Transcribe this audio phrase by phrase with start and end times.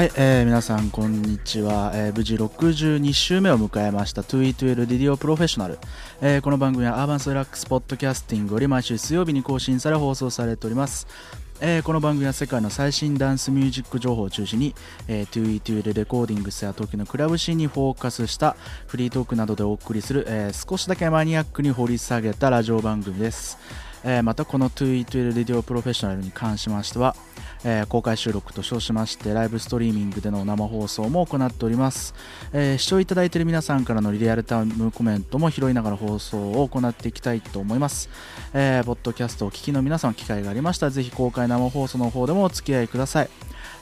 [0.00, 4.22] はい、えー皆さんこんにちは、えー無事62週目を迎えました。
[4.22, 5.78] 2E2L Radio Professional、
[6.22, 11.06] えーこの番組はアーバンスラックスポッドキャスティングより毎週水曜日に更新され放送されております。
[11.60, 14.74] えーこの番組は世界の最新ダンスミュージック情報を中心に、
[15.06, 18.56] えー、2E2 レコーディングスや東京のクラブシーンにフォーカスした
[18.86, 23.58] フリートークなどでお送りする、えー少しだけマニアックに掘り下げたラジオ番組です、
[24.02, 27.14] えーまたこの 2E2 レディオプロフェッショナルに関しましては、
[27.64, 32.14] えー公開収録と称しましてライブストリーミングでの生放送も行っております、
[32.52, 38.08] えー視聴いただいている皆さんからのリアルタイムコメントも拾いながら放送を行っていきたいと思います、
[38.54, 43.30] えーポッドキャストをお聞きの皆さん機会がありましたらぜひ公開生放送の方でもお付き合いください。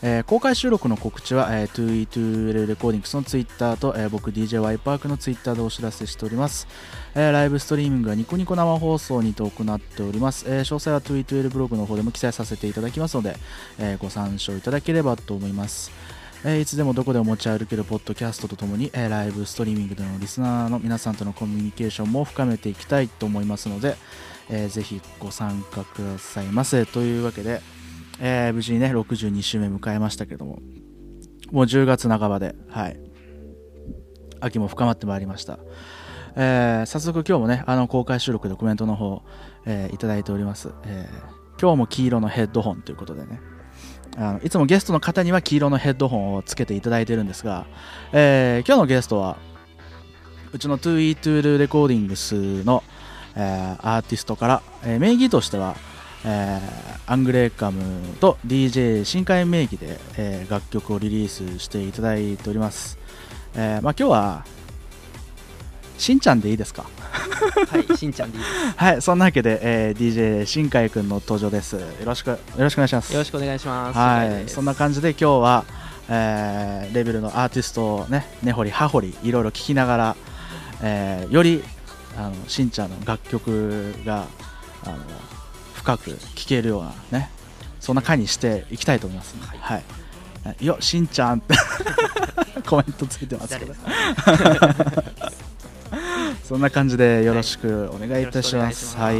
[0.00, 6.68] えー公開収録の告知は、えー、2E2L レコーディングスのツイッターと、えー僕 DJ ワイパークのツイッターでお知らせしております、
[7.14, 13.36] えーライブストリーミングはニコニコ生放送にて行っております、えー詳細は 2E2L ブログの方でも記載させていただきますので、
[13.78, 15.90] えーご参照いただければと思います。
[16.44, 23.96] えいつでもどこでも持ち歩けるポッドキャストとともに、えライブストリーミングでのリスナーの皆さんとのコミュニケーションも深めていきたいと思いますので、
[24.48, 26.86] えーぜひご参加くださいませ。
[26.86, 27.60] というわけで、
[28.20, 30.60] えー無事にね62週目迎えましたけども
[31.50, 33.00] もう10月半ばではい。
[34.40, 35.58] 秋も深まってまいりました、
[36.40, 39.22] えー早速今日もねあの公開収録でコメントの方、
[39.66, 43.40] えーいただいております、えー今日も黄色のヘッドホンということでね。
[44.16, 47.66] あのいつもゲストの方には黄色のヘッドホンをつけていただいてるんですが、
[48.12, 49.38] え今日のゲストは
[50.52, 52.84] うちの 2E2 レコーディングスの、
[53.34, 55.74] えーアーティストから、え名義としては、
[56.24, 62.98] えーアングレーカムと DJ 新海名義で、え楽曲をリリースしていただいております、
[63.56, 64.44] えまあ、今日は
[65.98, 66.84] しんちゃんでいいですか？
[67.70, 69.98] はい、しんちゃんでいいではいそんなわけで、えー
[70.42, 71.74] DJ 新海くんの登場です。
[71.76, 73.08] よろしくよろしくお願いします。
[73.08, 73.12] す。
[73.12, 73.98] よろしくお願いします。
[73.98, 75.64] はい、そんな感じで今日は、
[76.08, 80.16] えーレベルのアーティストをね根掘り葉掘りいろいろ聞きながら、
[80.82, 81.62] えーより
[82.16, 84.26] あのしんちゃんの楽曲が
[84.84, 84.96] あの
[85.74, 87.30] 深く聴けるようなね
[87.80, 89.58] そんな回にしていきたいと思います、はい。
[89.58, 89.82] はい。
[90.44, 91.54] はい、よしんちゃんって
[92.66, 93.74] コメントついてますけど。
[96.44, 98.96] そんな感じでよろしくお願いいたします。
[98.96, 99.18] よはい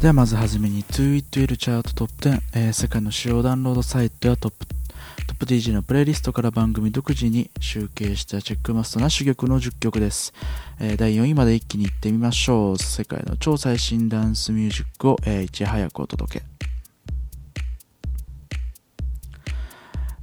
[0.00, 4.66] ではまずはじめに 2E2L チャートトップ10、えー世界の主要ダウンロードサイトやトップ
[5.26, 10.32] トップ DJ のプレイリストから番組独自に集計したチェックマストな珠玉の10曲です、
[10.80, 12.78] えー第4位まで一気にいってみましょう。
[12.78, 16.44] 世界の超最新ダンスミュージックを、えーいち早くお届け、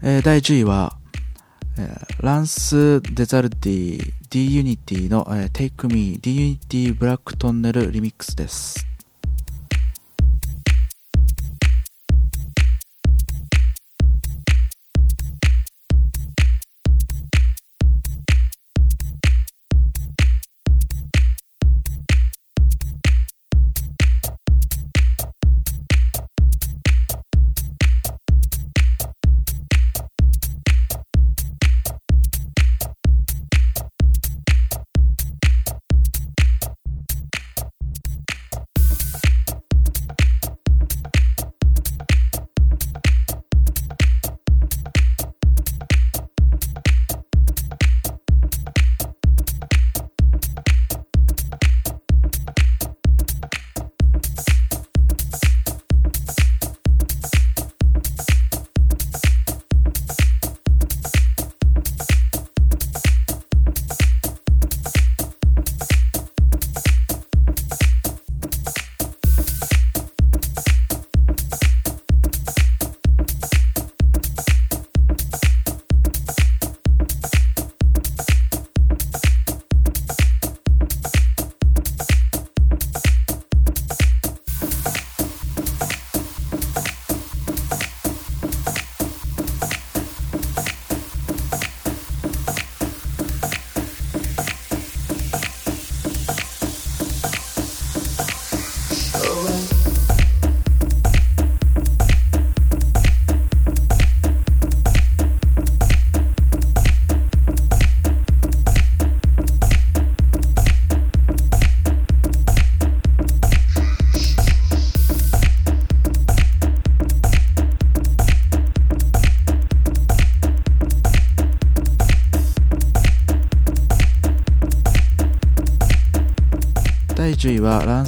[0.04, 0.96] えー第10位は、
[1.80, 8.93] えーランス・デザルディ D ユニティの、えー Take Me D-Unity Black Tunnel Remix です。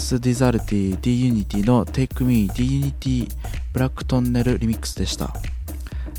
[0.05, 5.33] ス・ディザルティ D-Unity の Take Me D-Unity Black Tunnel Remix でした、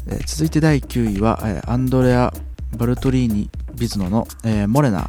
[0.09, 2.35] え続いて第9位は、えアンドレア・
[2.77, 5.09] バルトリーニ・ビズノの、えモレナ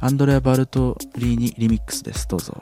[0.00, 2.26] アンドレア・バルトリーニリミックスです。
[2.26, 2.55] どうぞ。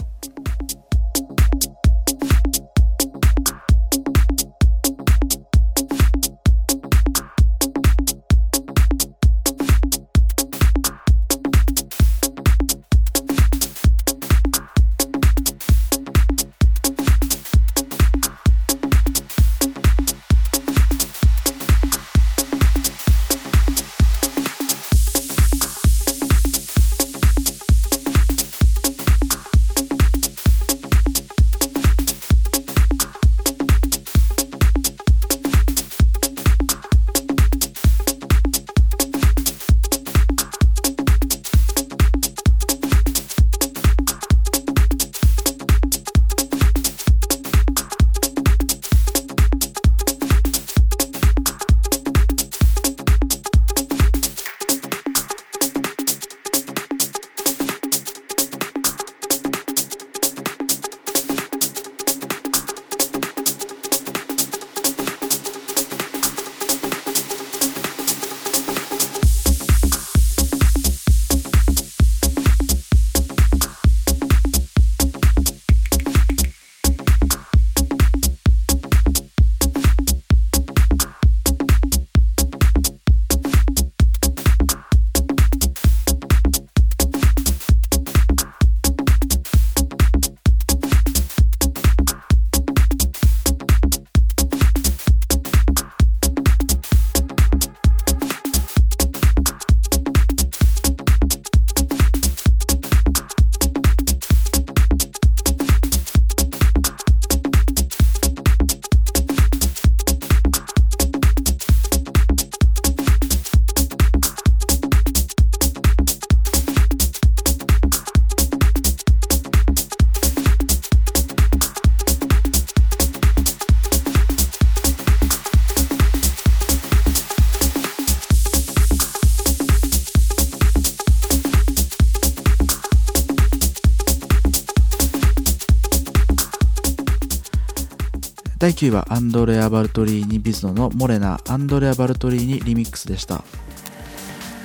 [138.65, 141.39] 第9位はアンドレア・バルトリーニ・ビズノのモレナ。
[141.47, 143.45] アンドレア・バルトリーニリミックスでした。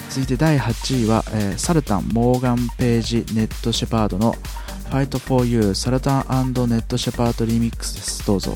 [0.10, 4.36] 続いて第8位は、えーサルタン・モーガン・ページ・ネット・シェパードの
[4.90, 8.26] Fight for You サルタンネット・シェパードリミックスです。
[8.26, 8.56] どうぞ。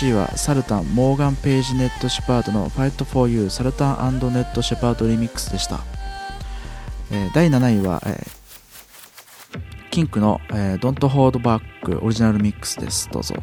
[0.00, 5.80] 1位はサルタンモーガン・ページ・ネット・シェパードの Fight for You サルタンネット・シェパードリミックスでした、
[7.12, 8.40] えー第7位は、えー
[9.90, 13.10] キンクの、えー Don't Hold Back オリジナルミックスです。
[13.10, 13.34] どうぞ。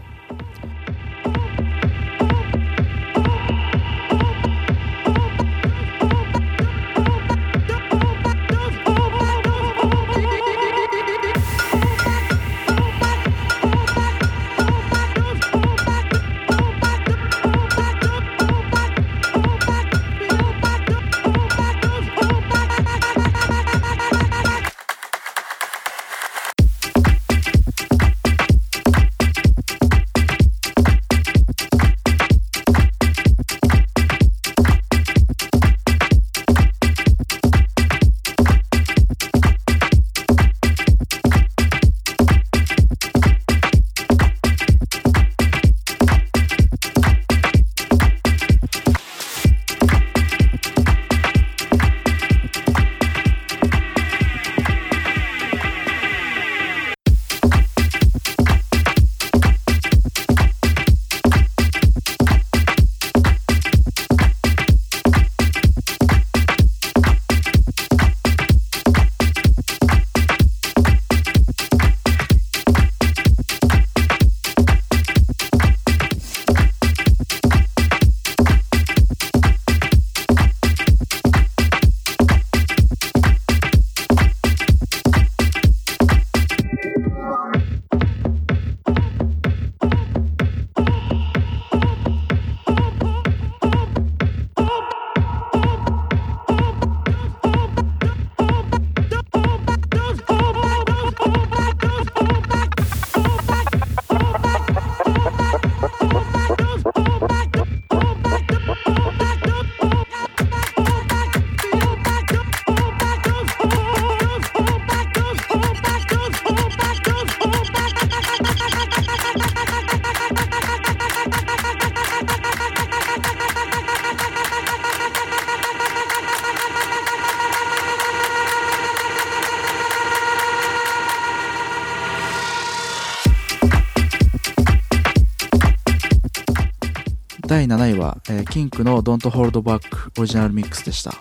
[138.57, 141.11] キンクの Don't Hold Back オリジナルミックスでした、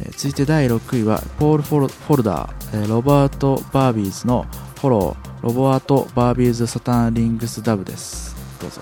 [0.00, 4.46] え続いて第6位はポール・フォルダー、えロバート・バービーズの
[4.76, 8.34] フォローロバート・バービーズ・サタン・リングス・ダブです。
[8.62, 8.80] どうぞ。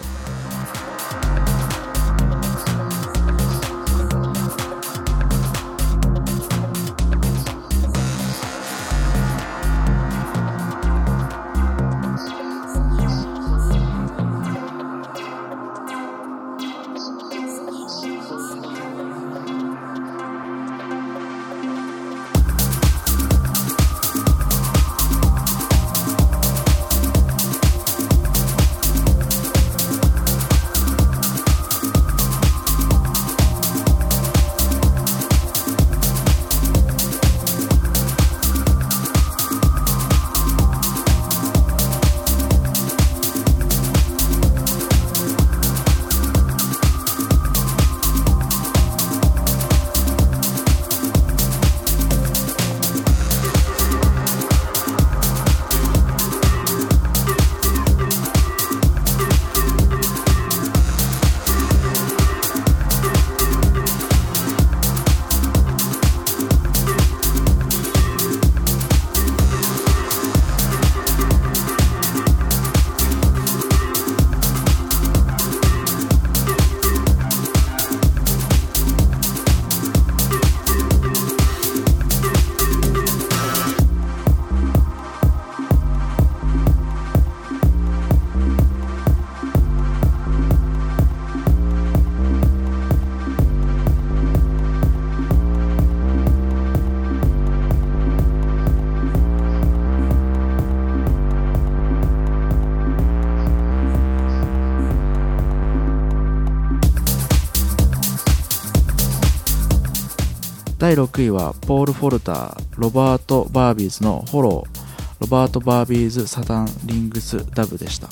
[110.87, 118.09] 第6位はポール・フォルターロバート・バービーズのフォローロバート・バービーズ・サタン・リングス・ダブでした。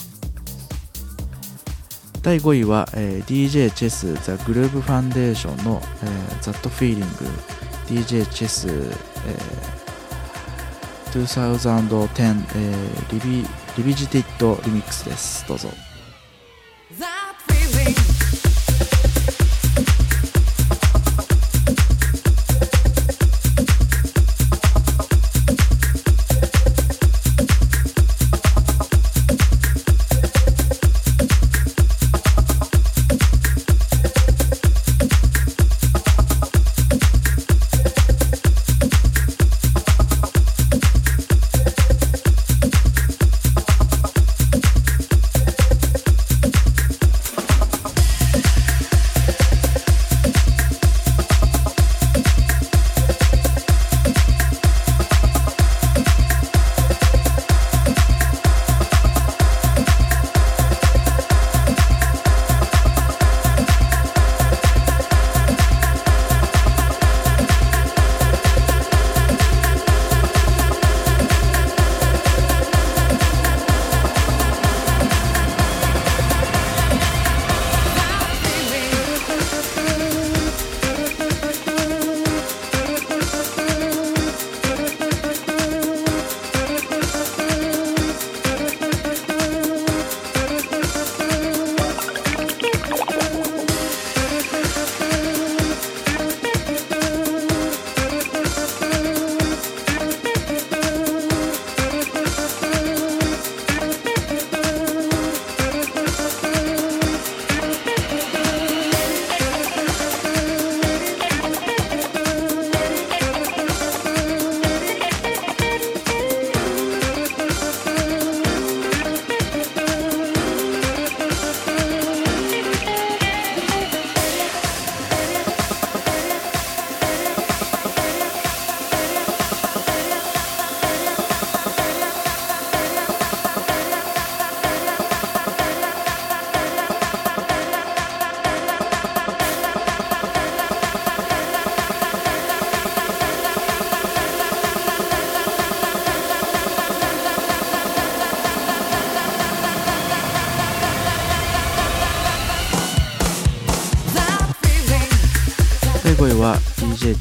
[2.23, 7.07] 第5位は、えー DJ チェス・ザ・グルーブ・ファンデーションの、えー、ザット・フィーリング。
[7.87, 13.47] DJ チェス、えー2010、えーリビ
[13.79, 15.47] リビジティッドリミックスです。
[15.47, 15.69] どうぞ。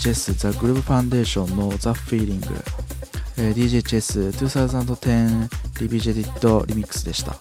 [0.03, 2.47] チェスザ・グループファンデーションのザ・フィーリング、
[3.37, 5.47] えー DJ チェス2010
[5.79, 7.37] リビジェディットリミックスでした、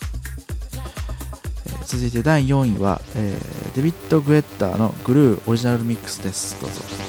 [1.67, 6.61] えー続いて第4位は、えーデビッド・グエッターのグルーオリジナルミックスです。
[6.61, 7.02] どうぞ。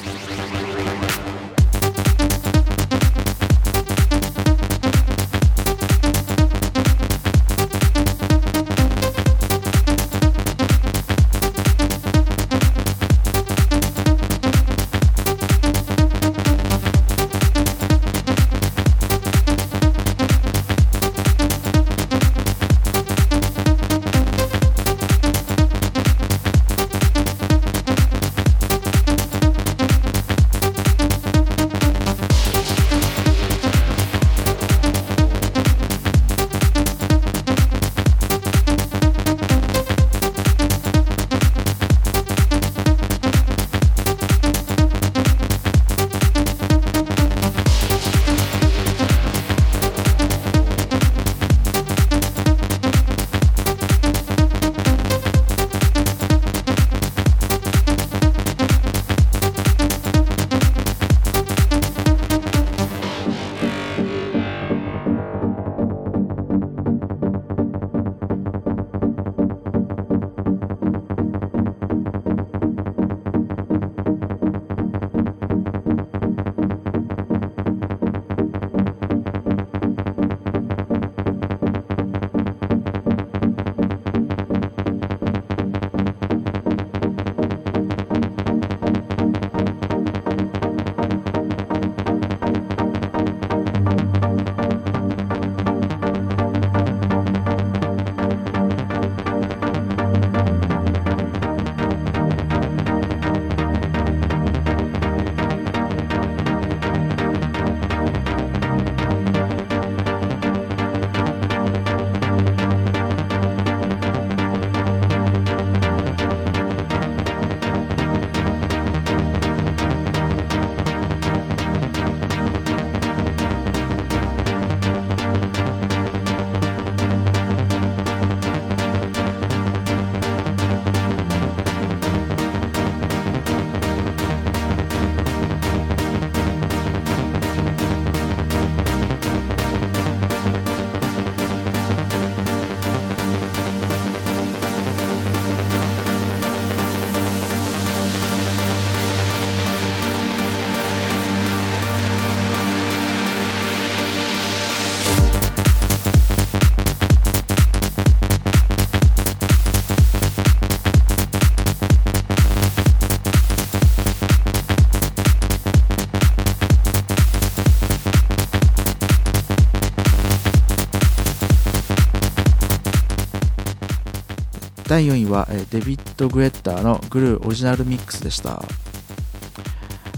[174.94, 178.64] 第4位は、デビッド・グエッターのグルー Original Mix でした、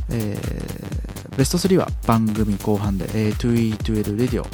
[0.09, 4.45] えーベスト3は番組後半で、えー、2E2L Radio、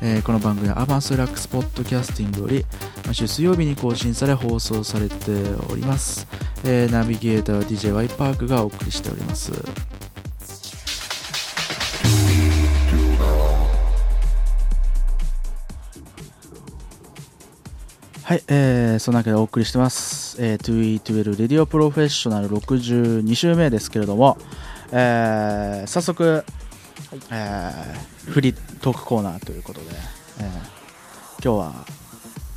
[0.00, 2.64] えーこの番組はアーバンスラックスポッドキャスティングより
[3.04, 5.32] 毎週水曜日に更新され放送されて
[5.70, 6.26] おります、
[6.64, 9.52] えーナビゲーターは DJY パークがお送りしております。
[18.28, 24.36] はい、えー、その中でお送りしてます、えー、2E12 レディオプロフェッショナル62週目ですけれども、
[24.92, 26.44] えー早速、
[27.30, 29.86] えーフリートークコーナーということで、
[30.40, 30.44] えー
[31.42, 31.86] 今日は、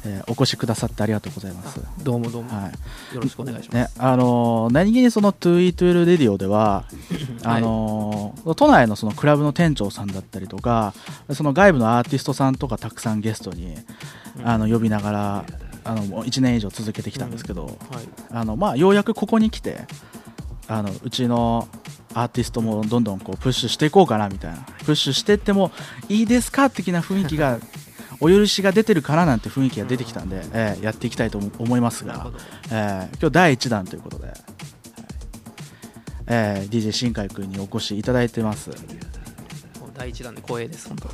[0.06, 1.80] えーお越しくださってありがとうございます。
[2.04, 3.16] どうもどうも、はい。
[3.16, 3.76] よろしくお願いします。
[3.76, 6.86] ねあのー何気にその 2E12 レディオでは、
[7.44, 10.94] あのー都内のそのクラブの店長さんだったりとか
[11.34, 13.76] その外部のアーティストさんとかたくさんゲストに、
[14.44, 15.46] あの呼びながら
[15.84, 17.76] あのもう1年以上続けてきたんですけど、はい、
[18.32, 19.86] あのまあ、ようやくここに来て
[20.68, 21.68] あのうちの
[22.14, 24.58] アーティストもどんどんこうプッシュしていこうかなみたいな。
[24.86, 25.72] プッシュしていっても
[26.10, 26.70] いいですか？
[26.70, 27.58] 的な雰囲気が
[28.22, 32.32] お許しが出てるかななんて雰囲気が出てきたんで、えーやっていきたいと思思いますが。
[32.70, 34.36] えー今日第1弾ということで、はい
[36.28, 38.78] えー DJ 新海君にお越しいただいてますもう
[39.98, 41.10] 第一弾で光栄です、本当。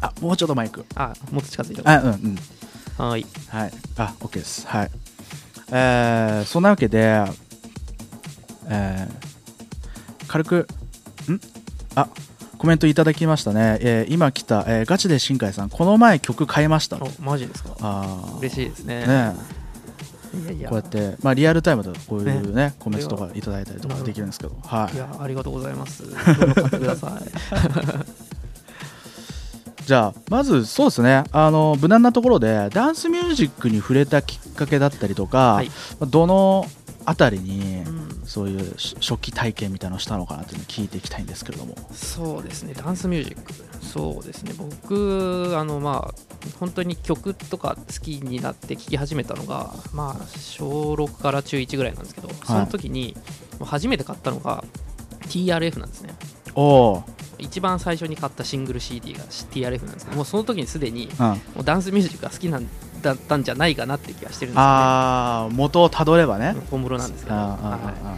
[0.06, 2.38] あもうちょっとマイクあ、もっと近づいてあうんうん
[3.10, 3.26] はい。
[3.48, 4.66] はい、あ、OK です。
[4.66, 4.90] はい。
[5.72, 7.24] えー、そんなわけで、
[8.68, 10.66] えー、軽く、
[11.30, 11.40] ん？
[11.94, 12.08] あ、
[12.60, 13.78] コメントいただきましたね。
[13.80, 16.98] えー今来た、えーガチで新海さん、この前曲変えました。
[16.98, 17.70] お、マジですか？
[17.80, 19.06] あー嬉しいですね。
[19.06, 19.34] ね
[20.44, 20.68] いやいや。
[20.68, 26.02] こうやって、まあ、リアルタイムでこういうねねコメントとかいただいたりとかできるんですけど、はいいや、ありがとうございます。
[29.86, 36.66] じゃあまずそうですねあの無難なところでダンスミュージックに触れたきっかけだったりとか、はいまあどの
[37.06, 41.74] あたりにうんそういうし初期体験みたいなのをしたのかなっていうのを聞いていきたいんですけれども。
[41.90, 43.52] そうですね、ダンスミュージック。
[43.84, 53.16] そうですね、僕、あの、まあ、本当に曲とか好きになって聴き始めたのが、まあ、小6から中1ぐらいなんですけど、その時に、
[53.64, 54.62] 初めて買ったのが
[55.22, 56.14] TRF なんですね。
[56.54, 57.04] おお
[57.38, 62.68] 一番最初に買ったシングル CD が TRF なんですけど、もうその時にすでに、うん、もうダンスミュージックが好きなん
[63.02, 64.66] だったんじゃないかなって気がしてるんですよね。
[64.66, 66.54] あー元をたどればね。
[66.70, 67.36] 本室なんですけど。
[67.36, 67.56] はい。
[67.60, 68.16] あ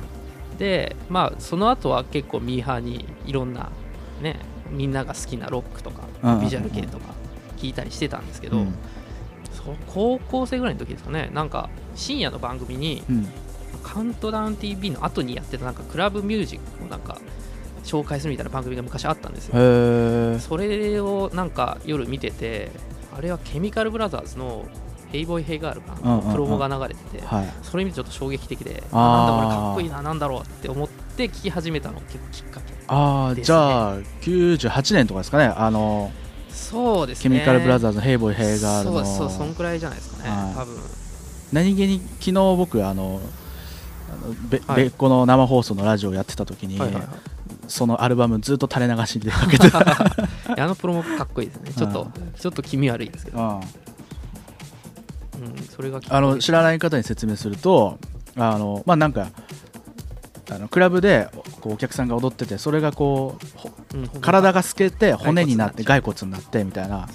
[0.58, 3.70] でまあその後は結構ミーハーにいろんな
[4.20, 4.38] ね
[4.70, 6.02] みんなが好きなロックとか
[6.40, 7.14] ビジュアル系とか
[7.56, 8.74] 聞いたりしてたんですけど、ーうん。
[9.86, 11.30] 高校生ぐらいの時ですかね。
[11.32, 13.28] なんか深夜の番組にうん。
[13.82, 17.18] カウントダウン TV の後にやってたなんかクラブミュージックをなんか
[17.82, 19.54] 紹介するみたいな番組が昔あったんですよ。
[20.38, 22.91] それをなんか夜見ててあ
[23.22, 24.64] れはケミカルブラザーズの
[25.12, 26.26] 「ヘイボーイヘイガール」かうんうんうん。
[26.26, 27.52] なプロモが流れてて、はい。
[27.62, 33.44] それ見てちょっと衝撃的でなんだこれかっこいいななんだろうって思って聴き始めたのが結構きっかけああ、ですね。
[33.44, 36.10] じゃあ98年とかですかねあの
[36.50, 37.22] そうですね。
[37.22, 39.04] ケミカルブラザーズのヘイボーイヘイガールの。
[39.04, 40.54] そうそうそんくらいじゃないですかね、はい。
[40.54, 40.76] 多分。
[41.52, 43.20] 何気に昨日僕あの
[44.10, 44.84] あのべはい。
[44.84, 47.31] 別個の生放送のラジオやってた時に、はいはいはい
[47.72, 49.68] そのアルバムずっと垂れ流しでかけて。
[49.72, 51.72] あのプロモかっこいいですね。
[51.72, 52.06] ちょっと
[52.38, 53.46] ちょっと気味悪いですけど、うん。
[53.46, 53.60] うん、
[55.62, 57.98] それがあの知らない方に説明すると
[58.36, 59.28] あのまあなんか
[60.56, 61.28] あのクラブで
[61.60, 67.08] こうお客さんが踊っててそれがこうほうん体が透けて骨になって骸骸骨になってみたいな、ま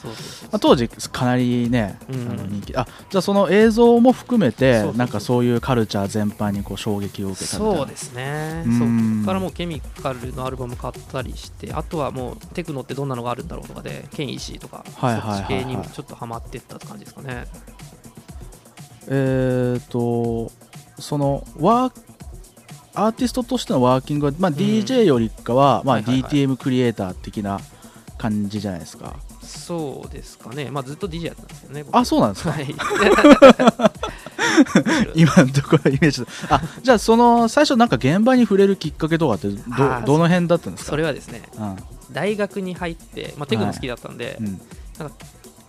[0.53, 2.75] あ、当時かなりね、うんあの人気。
[2.75, 7.77] あじゃあその映像も含めてなんかそういうカルチャー全般にこう衝撃を受けたみたいな。
[7.77, 8.63] そうですね。
[8.65, 9.19] うん。
[9.19, 9.25] そう。
[9.25, 15.37] からもうケミカルのアルバム買ったりしてあとはもうテクノってどんなのがあるんだろうとかでケンイシーとかはいはいはいはい。
[15.37, 17.45] そっち系にちょっとハマってったって感じですかね。
[19.09, 20.51] えー、と
[20.99, 22.06] そのワー
[22.97, 24.55] アーティストとしてのワーキングは、まあ、ん。
[24.55, 26.31] DJ よりかは、まあ、はいはいはい。
[26.31, 27.59] DTM クリエイター的な
[28.17, 29.15] 感じじゃないですか。
[29.41, 30.69] そうですかね。
[30.71, 31.95] まあずっと DJ やってたんですよね僕。
[31.97, 32.51] あそうなんですか。
[32.51, 32.67] はい。
[35.15, 39.55] 今のところイメージあじゃあその最初なんか現場に触れるきっかけとかってど
[40.05, 40.89] どの辺だったんですか？
[40.91, 41.75] それはですねうん。
[42.11, 44.61] 大学に入って、まあ、テクノ好きだったんで、うん、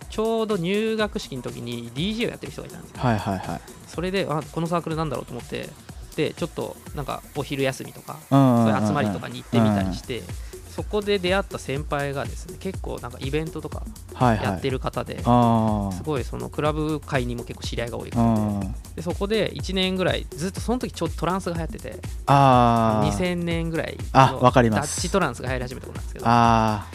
[0.09, 2.97] ちょうど入学式の時に DJ をやってる人がいたんですよ。
[3.01, 3.61] はいはいはい。
[3.87, 5.69] それであこのサークルなんだろうと思って
[6.19, 10.21] でちょっとなんかお昼休みとかうんそういう集まりとかに行ってみたりして
[10.69, 13.83] そこで出会った先輩がですね結構なんかイベントとか
[14.19, 23.11] やってる方で、あすごいそのクラブ界にも結構知り合いが多いあ方ででそこで1年ぐらいずっとその時ちょっとトランスが流行っててあー。
[23.11, 26.85] 2000年ぐらいあのダッチトランスが流行り始めたことなんですけどあ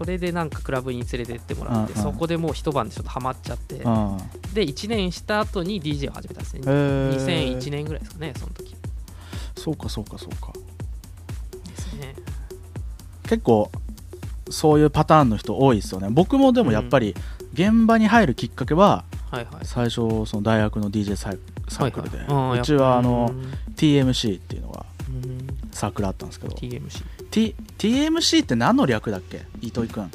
[0.00, 2.02] それでなんかクラブに連れてってもらって、うんうん。
[2.12, 4.16] そこでもう一晩でちょっとハマっちゃって、うん。
[4.54, 7.58] で1年した後に DJ を始めたんですね、へー。
[7.58, 8.74] 2001年ぐらいですかねその時。
[9.58, 10.54] そうかそうかそうか。
[11.68, 12.14] ですね。
[13.24, 13.70] 結構
[14.48, 16.08] そういうパターンの人多いですよね。
[16.10, 17.14] 僕もでもやっぱり
[17.52, 19.66] 現場に入るきっかけははいはい。
[19.66, 22.60] 最初その大学の DJ サイサークルで、はいはい。
[22.60, 23.52] うちはあのうん。
[23.74, 25.46] TMC っていうのがうん。
[25.72, 26.56] サークルあったんですけど。
[26.56, 29.42] TMC T TMC って何の略だっけ？
[29.60, 30.10] 糸井くん。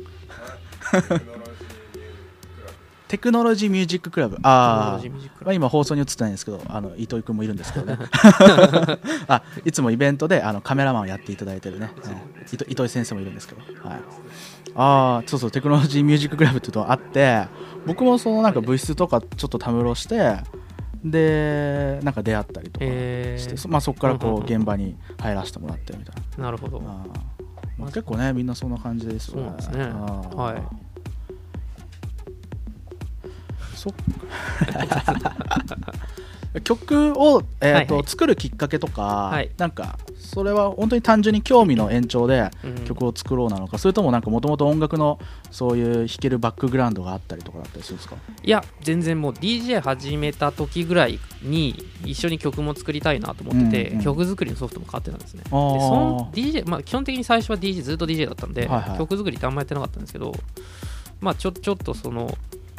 [3.08, 4.38] テクノロジーミュージッククラブ。
[4.42, 5.00] あ
[5.44, 7.98] まあ、今放送に映ってないんですけどあの糸井くんもいるんですけどね。
[9.28, 12.14] あいつもイベントであのカメラマンをやっていただいてるね、うん。
[12.52, 14.00] 糸糸井先生もいるんですけど、はい、
[14.76, 17.48] ああそうそうテクノロジーミュージッククラブっていうのがあって
[17.86, 20.38] 僕もそのなんか部室とかちょっとたむろして
[21.06, 26.82] でなんか出会ったりとかえして、そまあ、そこからこう現場に入らせてもらってみたいな、なるほど。
[26.82, 27.06] ま
[27.82, 29.42] あ、結構ねみんなそんな感じですよ。
[29.42, 29.84] ねそうですね。
[29.84, 30.64] はい。
[33.76, 33.94] そっ
[36.62, 38.08] 曲を、えーとはいはい。
[38.10, 39.50] 作るきっかけとか、はい。
[39.58, 42.76] なんかそれは本当に単純に興味の延長でうん。
[42.86, 45.20] 曲を作ろうなのか、それともなんかもともと音楽の
[45.52, 48.16] そういう弾けるバックグラウンドがあったりとかだったりするんですか？
[48.44, 55.44] いや全然もう DJ 始めた時ぐらいに一緒に曲も作りたいなと思ってて、うんうん曲作りのソフトも買ってたんですね。
[55.44, 58.98] でその DJ、まあ、基本的に最初は DJ ずっと DJ だったんで、はいはい。
[58.98, 60.34] 曲作りってあんまやってなかったんですけど
[61.22, 62.32] まあちょちょっとその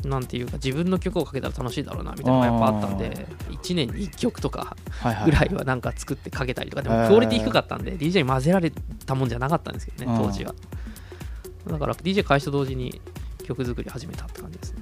[0.05, 4.77] なんていうか自分の曲をかけたら楽しいだろうなみたいなのがやっぱあったんで1年に1曲とか
[5.25, 8.71] ぐらいはなんか作ってかけたりとかでもクオリティ低かったんで DJ に混ぜられ
[9.07, 10.27] たもんじゃなかったんですけどねうん。
[10.27, 10.55] 当時は。
[11.67, 13.01] だから DJ 開始と同時に
[13.45, 14.79] 曲作り始めたって感じですね。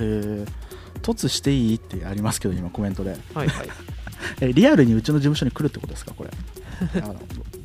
[0.00, 0.46] へえ
[1.02, 3.16] 突していいってありますけど今コメントで。
[3.34, 3.68] はいはい。
[4.40, 6.30] えリアルにうちの事務所に来るってことですかこれ。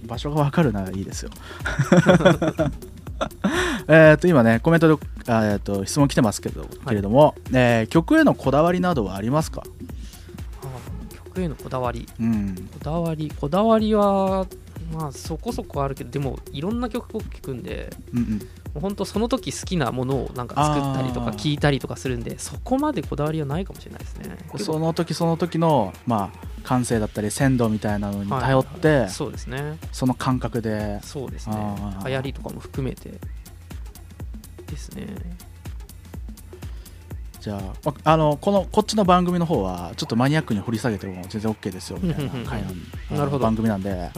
[0.10, 1.30] 場所が分かるならいいですよ
[3.88, 9.64] えっと今ねコメントであえーと質問来てますけど、けれども、えー曲へのこだわりなどはありますか？
[11.26, 12.08] 曲へのこだわり。
[12.20, 12.56] うん。
[12.74, 14.46] こだわりこだわりは
[14.94, 18.40] まあそこそこあるけどでもいろんな曲を聴くんでうんうん。
[18.74, 24.38] もう本当その時好きなものをなんか作ったりとか聴いたりとかするんでそこまでこだわりはないかもしれないですね。
[24.58, 29.12] その時その時のまあ感性だったり鮮度みたいなのに頼って、はいはいはい。
[29.12, 29.78] そうですね。
[29.92, 31.00] その感覚で。
[31.02, 31.56] そうですね。
[32.06, 33.14] 流行りとかも含めて
[34.68, 35.08] ですね。
[37.40, 43.46] じゃあまあのこのこっちの番組の方はちょっとマニアックに掘り下げても全然 OK ですよみたいな回なんなるほど。
[43.46, 44.12] 番組なんで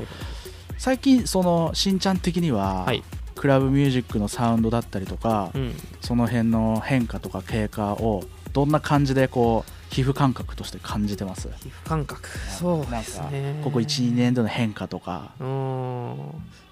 [0.81, 3.03] 最近そのしんちゃん的には、はい。
[3.35, 5.73] クラブミュージックのサウンドだったりとか、うん。
[6.01, 11.49] その辺の変化とか経過をどんな感じでこう皮膚感覚として感じてます？
[11.49, 12.27] 皮膚感覚。
[12.27, 13.57] そうですね。
[13.59, 15.33] かここ12年での変化とか。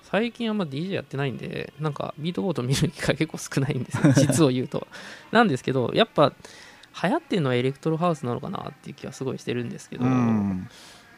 [0.01, 4.11] 最近あんま DJ やってないんでなんかビートボード見る機会結構少ないんですよ。
[4.17, 4.87] 実を言うと。
[5.31, 6.33] なんですけどやっぱ
[7.03, 10.67] 流行ってるのはエレクトロハウスなのかなっていう気はすごいしてるんですけど、うん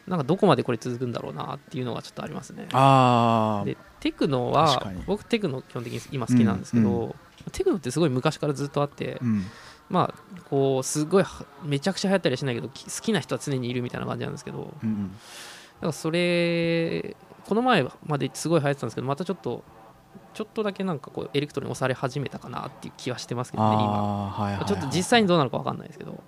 [0.06, 2.68] なんかどこまでこれ続くんだろうなっていうのがちょっとありますね。
[2.72, 7.14] あでテクノは僕テクノ基本的に今好きなんですけど、うん
[7.50, 9.44] テクノってすごい昔からずっとあって、うん。
[9.90, 15.08] まあこうすごいはめちゃくちゃ流行ったりはしないけどき好きな人は常にいるみたいな感じなんですけどうんうん。
[15.08, 15.14] だ
[15.80, 19.64] からそれこの前まですごい流行ってたんですけどまたちょっと
[20.34, 24.28] ちょっとだけなんかこうエレクトロに押され始めたかなっていう気はしてますけどね今。
[24.28, 26.20] はいはいはいちょっと実際にどうなるか分かんないですけど、はい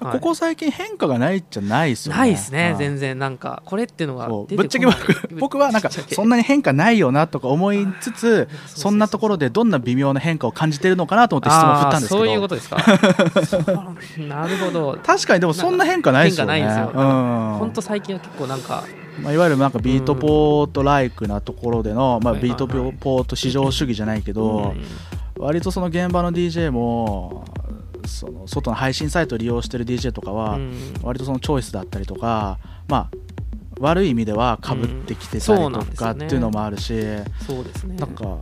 [0.00, 2.18] ここ最近変化がないじゃないですよね。
[2.18, 3.18] ないですねはい全然。
[3.18, 12.20] なんかこれっていうのがぶってちゃけ僕僕はなんかそんなに変化ないよなとか思いつつそんなところでどんな微妙な変化を感じてるのかなと思って質問を振ったんですけど。
[12.20, 12.76] そういうことですか。
[14.28, 14.98] なるほど。
[15.04, 16.54] 確かにでもそんな変化ないですよね。
[16.54, 17.58] 変化ないんですようん。
[17.58, 18.84] 本当最近は結構なんか。
[19.22, 24.74] まあ、いわゆるなんかビートポートライクなところでの、まあ、ビートポート至上主義じゃないけど、
[25.38, 27.44] 割とその現場の DJ も
[28.06, 30.94] その外の配信サイトを利用してる DJ とかは、うん。
[31.02, 33.10] 割とそのチョイスだったりとか、まあ、
[33.80, 36.94] 悪い意味ではかぶってきてたりうんそうなとかっていうのもあるし、
[37.46, 37.96] そうですね。
[37.96, 38.38] なんか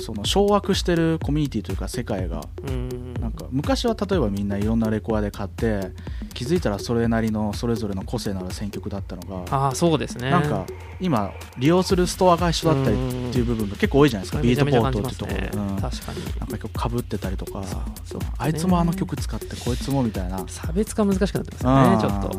[0.00, 3.14] その掌握してるコミュニティというか世界がうん。
[3.20, 5.90] なんか昔は例えばみんないろんなレコアで買って
[6.34, 10.30] 気づいたらそれなりのそれぞれの個性のある選曲だったのがああそうですね。
[10.30, 10.66] なんか
[11.00, 15.76] 今利用するストアが一緒だったりっていう部分が結構多いじゃないですかビートポートっていうところで、うんなん。
[15.76, 16.58] か確かに。
[16.58, 17.62] 曲かぶってたりとか
[18.04, 18.20] そう。
[18.38, 20.44] あいつもあの曲使ってこいつもみたいな。
[20.48, 22.38] 差別化難しくなってますよねちょっとと。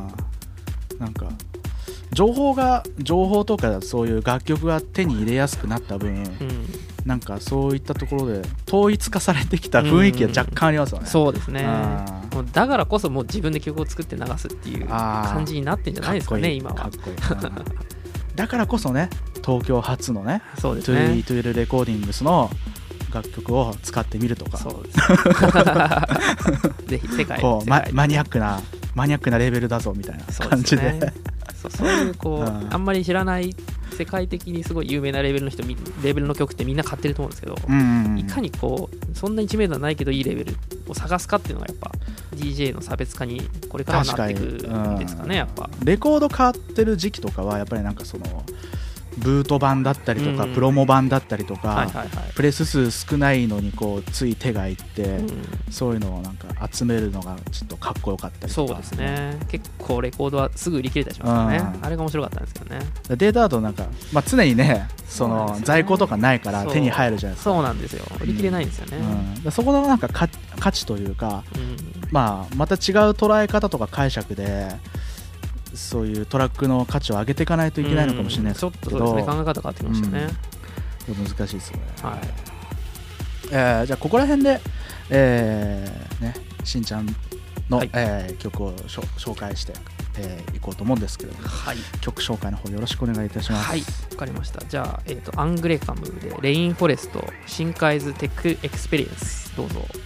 [0.99, 1.29] なんか
[2.11, 6.25] 情報が情報とかそういう楽曲が手に入れやすくなった分、うん
[7.09, 11.63] なんかそういったところで統一化されてきた雰囲気が若干ありますよね、そうですね。
[12.31, 16.75] もうだからこそもう自分で曲を作って流すっていう感じになってんじゃないですかね今は。
[16.75, 17.17] かっこいい。
[18.35, 19.09] だからこそね
[19.43, 22.51] 東京初のねそうですトゥイねトゥイルレコーディングスの
[23.11, 24.59] 楽曲を使ってみるとか。
[24.59, 24.99] そうです。
[26.85, 28.61] ぜひ世界こうマニアックな
[28.93, 30.91] マニアックなレベルだぞみたいな感じで。
[30.91, 31.13] ね
[31.59, 33.55] そうそういうこう、うんあんまり知らない
[33.97, 40.55] 世界的にすごい有名なレベルの人みレベルの曲ってみんな買ってると思うんですけど、うんうんいかにこうそんなに知名度はないけどいいレベル
[40.87, 41.91] を探すかっていうのがやっぱ
[42.35, 45.69] DJ の差別化にこれからはなっていくんですかねやっぱ。
[45.83, 48.43] レコード買ってる時期とかはやっぱりなんかその
[49.19, 50.53] ブート版だったりとか、うん。
[50.53, 51.87] プロモ版だったりとか、
[52.35, 55.29] プレス数少ないのにこうつい手がいって、うん。
[55.69, 58.73] そういうのをなんか集めるのがちょっとかっこよかったりとか。
[58.73, 59.37] そうですね。
[59.49, 61.77] 結構レコードはすぐ売り切れたりしますからね。
[61.77, 61.85] うん。
[61.85, 62.81] あれが面白かったんですけどね。
[63.09, 67.51] データだとなんか、まあ、常にねその在庫とかないから手に入るじゃないですか。
[67.51, 68.05] そうなんですよ。
[68.21, 69.43] 売り切れないんですよね、うん。
[69.43, 70.27] でそこのなんか価
[70.59, 71.77] 価値というか、うん。
[72.11, 72.79] まあ、また違う
[73.11, 74.69] 捉え方とか解釈で
[75.75, 80.27] そういうトラックの価値を上げていかないといけないのかもしれないですうんちょっとね考え方変わってきましたね、
[81.07, 82.19] 難しいですよね、はい。
[83.51, 84.61] えーじゃあここら辺で、
[85.09, 87.07] えーね、しんちゃん
[87.69, 87.89] の、はい。
[87.93, 89.73] えー曲を紹介して、
[90.17, 91.47] えーいこうと思うんですけれども。
[91.47, 91.77] はい。
[92.01, 93.67] 曲紹介の方よろしくお願いいたします。
[93.69, 93.85] はい、わ
[94.17, 94.63] かりました。
[94.65, 99.85] じゃあ、えっ、と、アングレカムで、 Rainforest、Shinkai's Tech Experience、どうぞ。「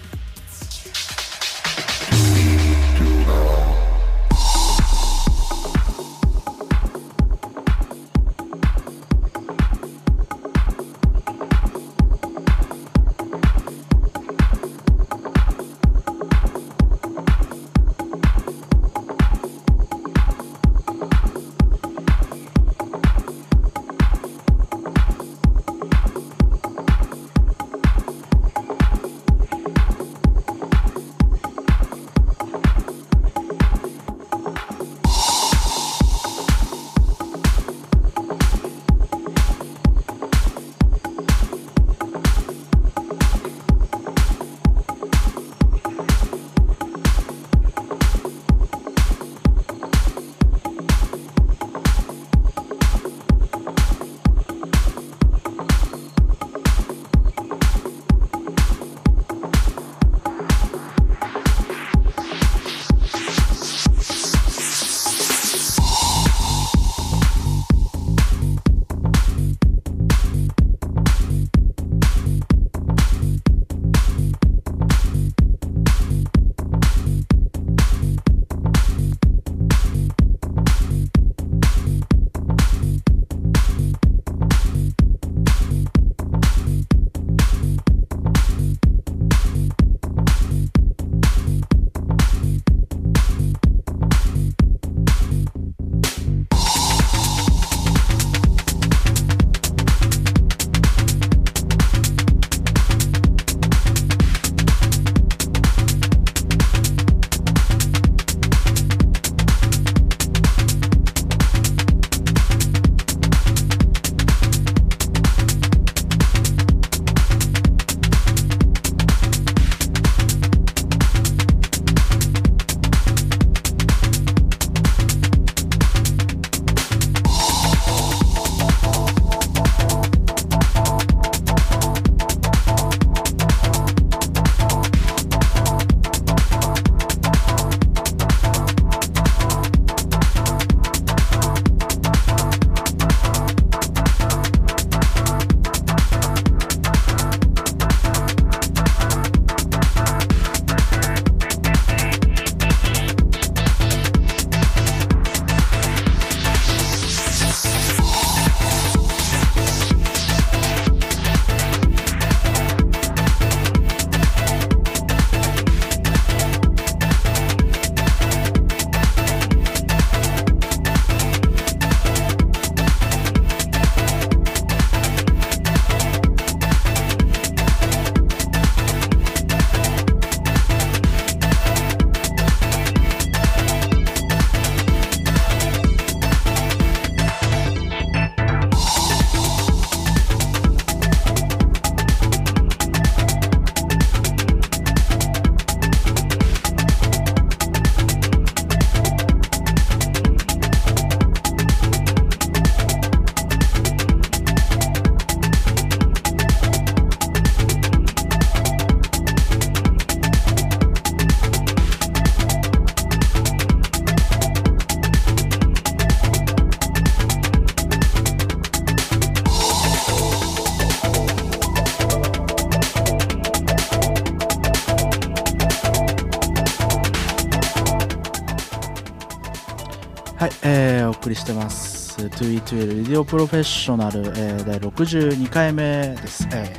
[233.23, 236.47] 2E2L Radio Professional、えー第62回目です。
[236.53, 236.69] えー。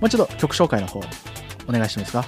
[0.00, 1.00] もう一度曲紹介の方、
[1.68, 2.24] お願いしてもいいですか？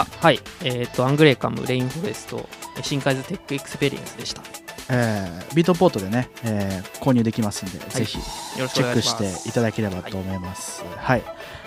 [0.00, 0.40] あはい。
[0.64, 4.42] えっ、とアングレーカム Rainforest え Shinkai's Tech Experience でした。
[4.90, 8.24] えービートポートでね、えー購入できますんで、ぜひよ
[8.64, 10.84] ろしチェックしていただければと思います。
[10.96, 11.22] はい、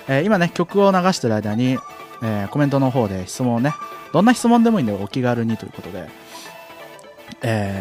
[0.08, 1.78] えー今ね、曲を流してる間に、
[2.24, 3.74] えーコメントの方で質問をね、
[4.14, 6.08] どんな質問でもいいんでお気軽にということで、
[7.42, 7.81] え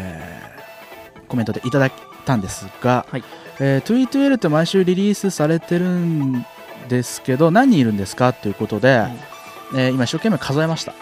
[1.31, 1.91] コメントでいただい
[2.25, 3.23] たんですが、はい。
[3.59, 6.45] えー、2E2L って毎週リリースされてるん
[6.89, 8.33] ですけど、何人いるんですか？
[8.33, 9.05] ということで、
[9.73, 10.93] えー今一生懸命数えました。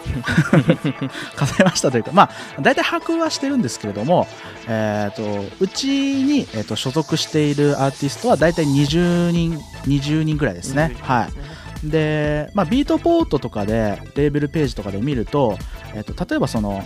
[1.36, 2.30] 数えましたというかまあ
[2.62, 4.28] 大体把握はしてるんですけれども、
[4.68, 5.88] えー、とうち
[6.22, 10.94] に、えー、と所属しているアーティストは大体20人20人ぐらいですね。
[11.02, 11.28] は
[11.84, 11.90] い。
[11.90, 15.56] で、まあ、ビートポートとかでレーベルページとかで見ると,、
[15.94, 16.84] えー、と例えばその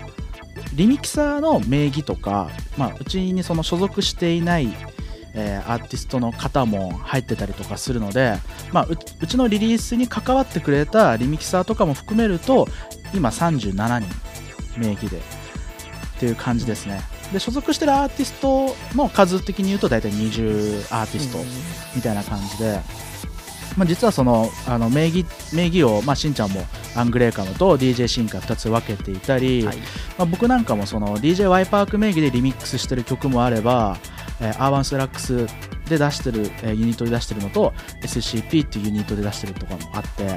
[0.75, 4.69] リミキサーの名義とか、まあ、うちにその所属していない、
[5.35, 8.37] えーアーティストの方も入ってたりとかするので、
[8.73, 12.69] まあ、うちのリリースに関わってくれたリミキサーとかも含めると
[13.13, 15.21] 今37人名義でっ
[16.21, 17.01] ていう感じですね。
[17.33, 21.39] で所属してるアーティストの数的に言うと大体20アーティスト
[21.97, 22.81] みたいな感じで、
[23.77, 26.65] まあ、実はそのあの名義名義を、まあ、しんちゃんも
[26.95, 29.77] アングレーカムと DJ シンカ2つ分けていたり、はい。
[29.77, 29.83] ま
[30.19, 33.99] あ、僕なんかもその DJ ワイパーク名義でリミックスしてる曲もあれば、
[34.41, 35.47] えーアーバンストラックス
[35.89, 37.73] で出してる、えーユニットで出してるのと
[38.03, 40.37] SCP っていうユニットで出してるとかもあって、ま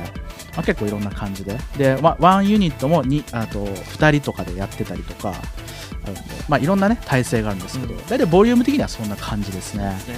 [0.57, 1.57] あ、結構いろんな感じで。
[1.77, 7.99] でワワンユニットもにあと2人とかでやってたりとかあるんで、まあ、いろんなね体制があるんですけど、うん。
[8.07, 9.89] 大体ボリューム的にはそんな感じですね。
[9.89, 10.15] ですね。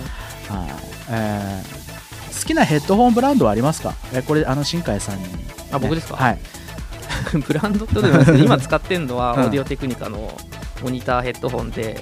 [0.49, 0.70] はい。
[1.11, 1.99] えー
[2.40, 3.94] 好きなヘッドホンブランドはありますか？
[4.14, 5.26] えこれあの新海さんに、
[5.72, 6.16] あ僕ですか？
[6.16, 6.40] はい。
[7.48, 9.44] ブランドってでもないですけど 今使ってるのはオうん。
[9.46, 10.36] ーディオテクニカの
[10.82, 12.02] モニターヘッドホンでで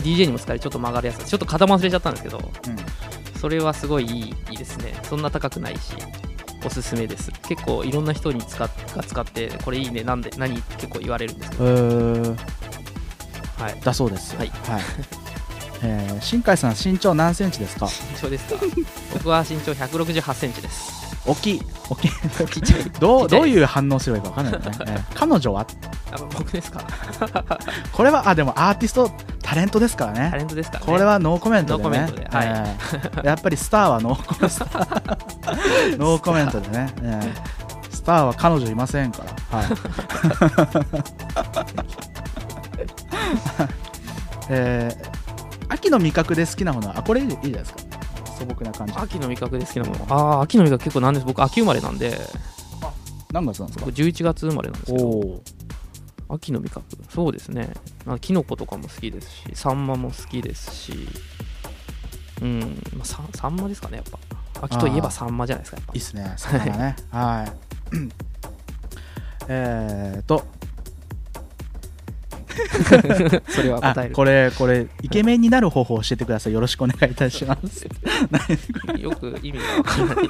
[0.00, 1.24] DJ にも使えるちょっと曲がるやつ。
[1.24, 2.76] ちょっと型も忘れちゃったんですけどうん。
[3.40, 4.94] それはすごいいいいいですね。
[5.08, 5.80] そんな高くないし
[6.64, 7.30] おすすめです。
[7.46, 10.56] 結構いろんな人に使っが使ってこれいいねなんで何？
[10.58, 12.36] って結構言われるんですけえど、ー。
[13.58, 14.38] はい、だそうですよ。
[14.40, 14.52] はい
[15.86, 17.86] えー新海さん身長何センチですか？
[17.86, 18.60] 身長ですか？
[19.12, 21.04] 僕は身長168センチです。
[21.26, 21.62] 大きい。
[21.90, 22.10] 大きい。
[23.00, 25.66] どうどういう反応すればいいか分かんないよね、え ー彼女は？
[26.12, 26.80] あ僕ですか？
[27.92, 29.10] これはあでもアーティスト
[29.42, 30.84] タレントですからタねレントですかね。
[30.86, 31.98] これはノーコメントでね。
[32.30, 32.46] はい。
[32.48, 33.26] えー。
[33.26, 36.04] やっぱりスターはノーコメント。
[36.04, 37.94] ノーコメントでね、えー。
[37.94, 39.22] スターは彼女いませんか
[39.52, 39.58] ら。
[39.58, 39.66] はい。
[44.50, 45.23] えー
[45.74, 47.78] 秋の味覚で好きなものはあこれいいじゃないですか。
[48.38, 48.92] 素朴な感じ。
[48.96, 50.06] 秋の味覚で好きなもの。
[50.08, 51.26] ああ秋の味覚結構なんです。
[51.26, 52.18] 僕秋生まれなんで。
[53.32, 53.86] 何月なんですか？
[53.86, 55.40] 僕11月生まれなんですけど。
[56.28, 56.84] 秋の味覚。
[57.10, 57.74] そうですね。
[58.06, 61.08] まあキノコとかも好きですしサンマも好きですし。
[62.42, 62.60] うん、
[62.96, 64.18] まあ、サンサンマですかねやっぱ。
[64.62, 65.92] 秋といえばサンマじゃないですかやっぱ。
[65.92, 66.34] いいっすね。
[66.36, 66.96] 魚ね。
[67.10, 67.52] はい。
[69.48, 70.44] えーと
[73.48, 74.14] それはあ答える。
[74.14, 76.52] これこれイケメンになる方法を教えてください。
[76.52, 77.86] よろしくお願いいたします。
[78.98, 80.28] よく意味がわからない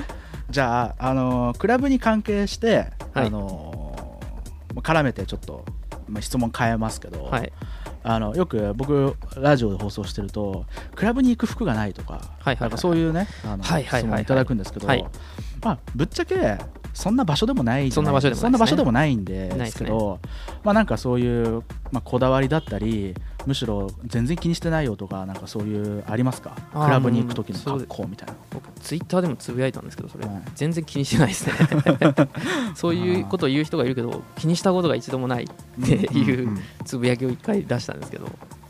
[0.50, 3.26] じゃあ、あのークラブに関係して、はい。
[3.26, 5.64] あのー絡めてちょっと、
[6.08, 7.52] まあ、質問変えますけど、はい。
[8.02, 12.60] あのよく僕ラジオで放送してるとクラブに行く服がないとか,、はいはいはい。
[12.60, 14.00] なんかそういうねあの、はいはいはいはい。
[14.02, 15.04] 質問いただくんですけど、はい。
[15.62, 16.56] まあ、ぶっちゃけ
[16.92, 20.18] そんな場所でもないそんな場所でもないそんな場所でもないんですけど、
[20.64, 21.62] まあ、なんかそういう、
[21.92, 23.14] まあ、こだわりだったり
[23.46, 26.56] むしろ全然気にしてないよとかなんかそういうありますか？
[26.72, 28.34] クラブに行く時の格好みたいな。
[28.50, 31.52] 僕ツイッターでもつぶやいたんですけどそれ、はい全然気にしてないですね。
[32.74, 38.26] そういうことを言う人がいるけど気にしたことが一度もないっていうつぶやきを一回出したんですけど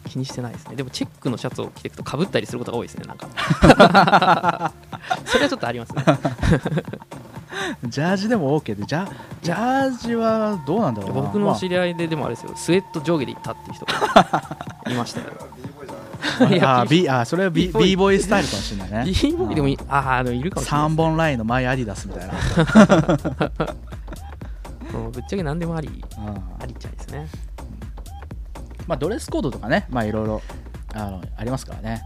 [0.08, 0.76] 気にしてないですね。
[0.76, 4.72] でもチェックのシャツを着ていくとかぶったりすることが多いですねなんか
[5.24, 6.04] それはちょっとありますね。
[7.84, 8.84] ジャージでも OK で。
[8.84, 9.08] ジャ
[9.42, 11.20] ジャージはどうなんだろうな。
[11.22, 12.52] 僕の知り合いででもあれですよ。
[12.56, 13.92] スウェット上下で行ったっていう人が
[14.90, 15.26] いましたよ。
[16.50, 18.22] いやああ B あそれは B, B ボーイ。
[18.22, 19.12] スタイルかもしれないね。
[19.12, 22.34] B ボーイでもいああでもいるかもしれない3本ラインのマイアディダスみたいな、
[25.10, 26.34] ぶっちゃけ何でもありうんあ
[26.66, 27.26] りっちゃいですね。
[28.86, 29.86] まあ、ドレスコードとかね。
[29.88, 30.42] まあいろいろ
[30.94, 32.02] あのありますからね、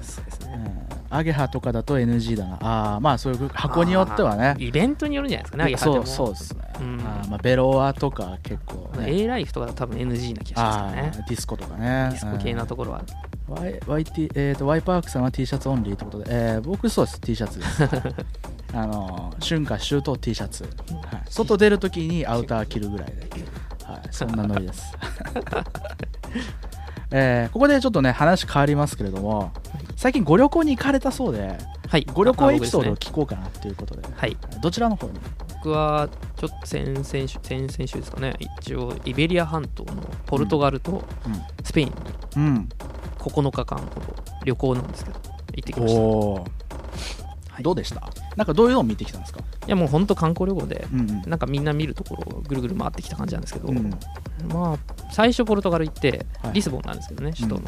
[0.00, 0.52] そうですね。
[0.54, 0.58] う
[0.94, 2.58] ん、アゲハとかだと NG だな。
[2.60, 4.54] あーまあそういう箱によってはね。
[4.58, 7.00] イベントによるんじゃないですかねアゲハそうそうですね、うん。
[7.00, 11.12] あーまあ、ベロアとか結構、ね、A ライフとかだと多分 NG な気がしますね。
[11.14, 12.08] ーディスコとかね。
[12.10, 13.02] ディスコ系なところは。
[13.48, 17.82] Y YT えー、と Y パークさんは T シャツオンリーってことで、えー僕そうです T シャツです。
[18.74, 20.72] あの春夏秋冬 T シャツ、はい、
[21.30, 23.28] 外出るときにアウター着るぐらいで、
[23.84, 24.92] はい、そんなノリです、
[27.10, 29.50] えーここでちょっとね話変わりますけれども
[29.96, 31.56] 最近ご旅行に行かれたそうで
[31.88, 32.06] はい。
[32.12, 34.36] ご旅行エピソードを聞こうかなっていうことではい。
[34.60, 35.14] どちらの方に？
[35.54, 38.36] 僕はちょっと先々週先々週ですかね。
[38.60, 39.94] 一応イベリア半島の
[40.26, 41.02] ポルトガルと
[41.64, 41.94] スペインに
[42.36, 42.68] うん。
[43.18, 45.18] 9日間ほど旅行なんですけど
[45.56, 46.00] 行ってきました。
[46.00, 47.62] はい。
[47.62, 48.02] どうでした？
[48.38, 49.40] なんかどういうのを見てきたんですか？
[49.66, 51.22] やもう本当観光旅行でうんうん。
[51.28, 53.90] なんかみんな見るところをぐるぐる回ってきた感じなんですけど、うん
[54.52, 54.78] まあ
[55.12, 56.52] 最初ポルトガル行ってはい。
[56.54, 57.62] リスボンなんですけどね、首都の、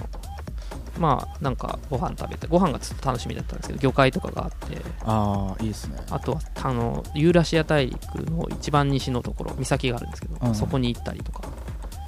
[0.98, 5.98] まあなんかご飯食べてご飯がずっと楽しみだったんですけど魚介とかがあってああいいですね。
[6.10, 7.98] あとはあのユーラシア大陸
[8.30, 10.54] の一番西のところ岬があるんですけど、うん。
[10.54, 11.42] そこに行ったりとか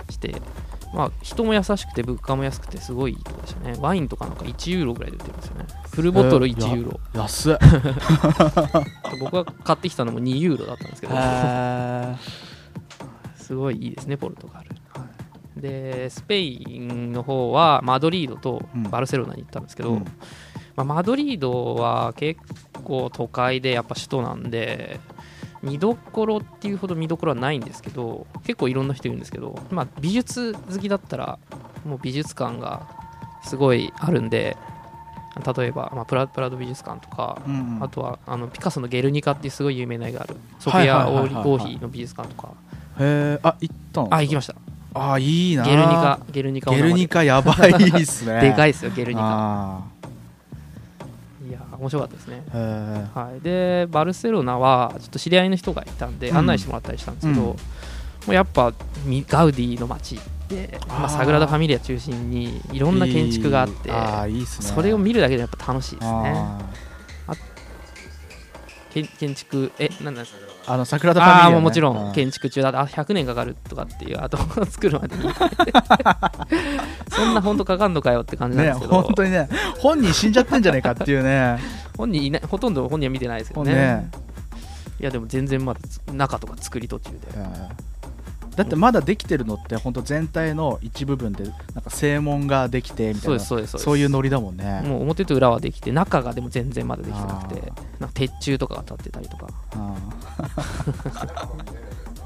[0.09, 0.35] して
[0.93, 3.77] まあ人も優しくて物価も安くてすごいいいとこでしたね。
[3.81, 5.67] ワインとかなんか1ユーロぐらいで売ってるんですよね。
[5.91, 7.59] フルボトル1ユーロ、安っ。
[9.21, 11.15] 僕が買ってきたのも2ユーロだったんですけど。
[11.17, 12.17] へ
[13.37, 14.71] すごいいいですねポルトガル、
[15.61, 20.05] でスペインの方はマドリードとバルセロナに行ったんですけど、うん。
[20.77, 22.41] まあ、マドリードは結
[22.85, 25.01] 構都会でやっぱ首都なんで
[25.63, 31.39] 見どころっていうほど見どころはないんですけど結構いろんな人いるんですけど、まあ、美術好きだったら
[31.87, 32.89] もう美術館が
[33.45, 34.57] すごいあるんで
[35.57, 37.83] 例えば、まあ、プラプラド美術館とか、うんうん。
[37.83, 40.37] あとはあのピカソの「ゲルニカ」っていうすごい有名な絵がある。
[40.59, 41.25] ソフはいィア・はいはい。
[41.25, 42.49] はいはいオーヒーの美術館とか。
[43.01, 44.09] へえあ行ったの？
[44.11, 44.55] あ行きました。
[44.95, 48.41] あいいなゲルニカゲルニカをゲルニカやばいっすね。
[48.45, 49.83] でかいですよゲルニカ
[51.83, 52.45] 面白かったですね。
[52.53, 56.37] はい、でバルセロナはちょっと知り合いの人がいたんでうん。
[56.37, 57.47] 案内してもらったりしたんですけど、うん。
[57.47, 57.57] も
[58.29, 58.73] うやっぱ
[59.05, 63.91] みガウディの街で、まあ、サグラダ・ファミリア中心にいろんな建築があって
[64.47, 66.33] それを見るだけでやっぱ楽しいですね。
[67.27, 67.35] あ
[68.93, 72.13] 建建築えなんなんですかーあの桜田ファミリア、ね、ああもちろうん。
[72.13, 72.69] 建築中だ。
[72.69, 75.23] あ100年かかるとかっていうあと 作るまでに。
[77.11, 79.49] そんな本当かかんのかよって感じなんねですけど、本当にね。
[79.79, 81.59] 本人死んじゃってんじゃねえかっていうね。
[81.97, 83.75] 本人いないほとんど本人は見てないですけどね。
[83.75, 84.11] ね。
[85.01, 87.19] いやでも全然まだつ中とか作り途中で。
[87.37, 87.92] うん
[88.57, 91.51] だってまだできてるのって本当全体の一部分でな
[91.81, 93.57] んか正門ができてみたいうなそ
[93.93, 94.83] ういうノリだもんね。
[94.85, 99.47] もう表と裏はできて中がでも全然まだできてなくてあなんか鉄柱とかが立ってたりとか。
[99.77, 99.97] あ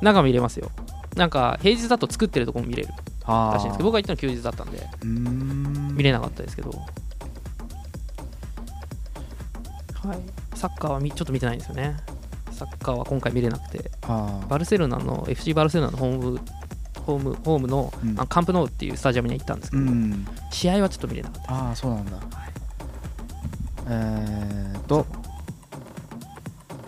[0.03, 0.70] 中見れますよ。
[1.14, 2.89] なんか平日だと作ってるとこも見れる
[3.24, 6.70] あらしいんですけど僕が行ったの休日だったんで見れなかったですけど。
[6.70, 6.77] は
[10.14, 10.18] い。
[10.55, 11.97] サッカーはみちょっと見てないんですよね
[12.57, 13.90] サッカーは今回見れなくて。
[14.48, 16.40] バルセロナの FC バルセロナのホーム
[17.07, 18.11] ホームホームの,、うん。
[18.11, 20.26] あのカンプノーっていうスタジアムには行ったんですけど、うん。
[20.50, 21.52] 試合はちょっと見れなかった。
[21.54, 22.12] ああそうなんだ、
[23.88, 25.07] えーと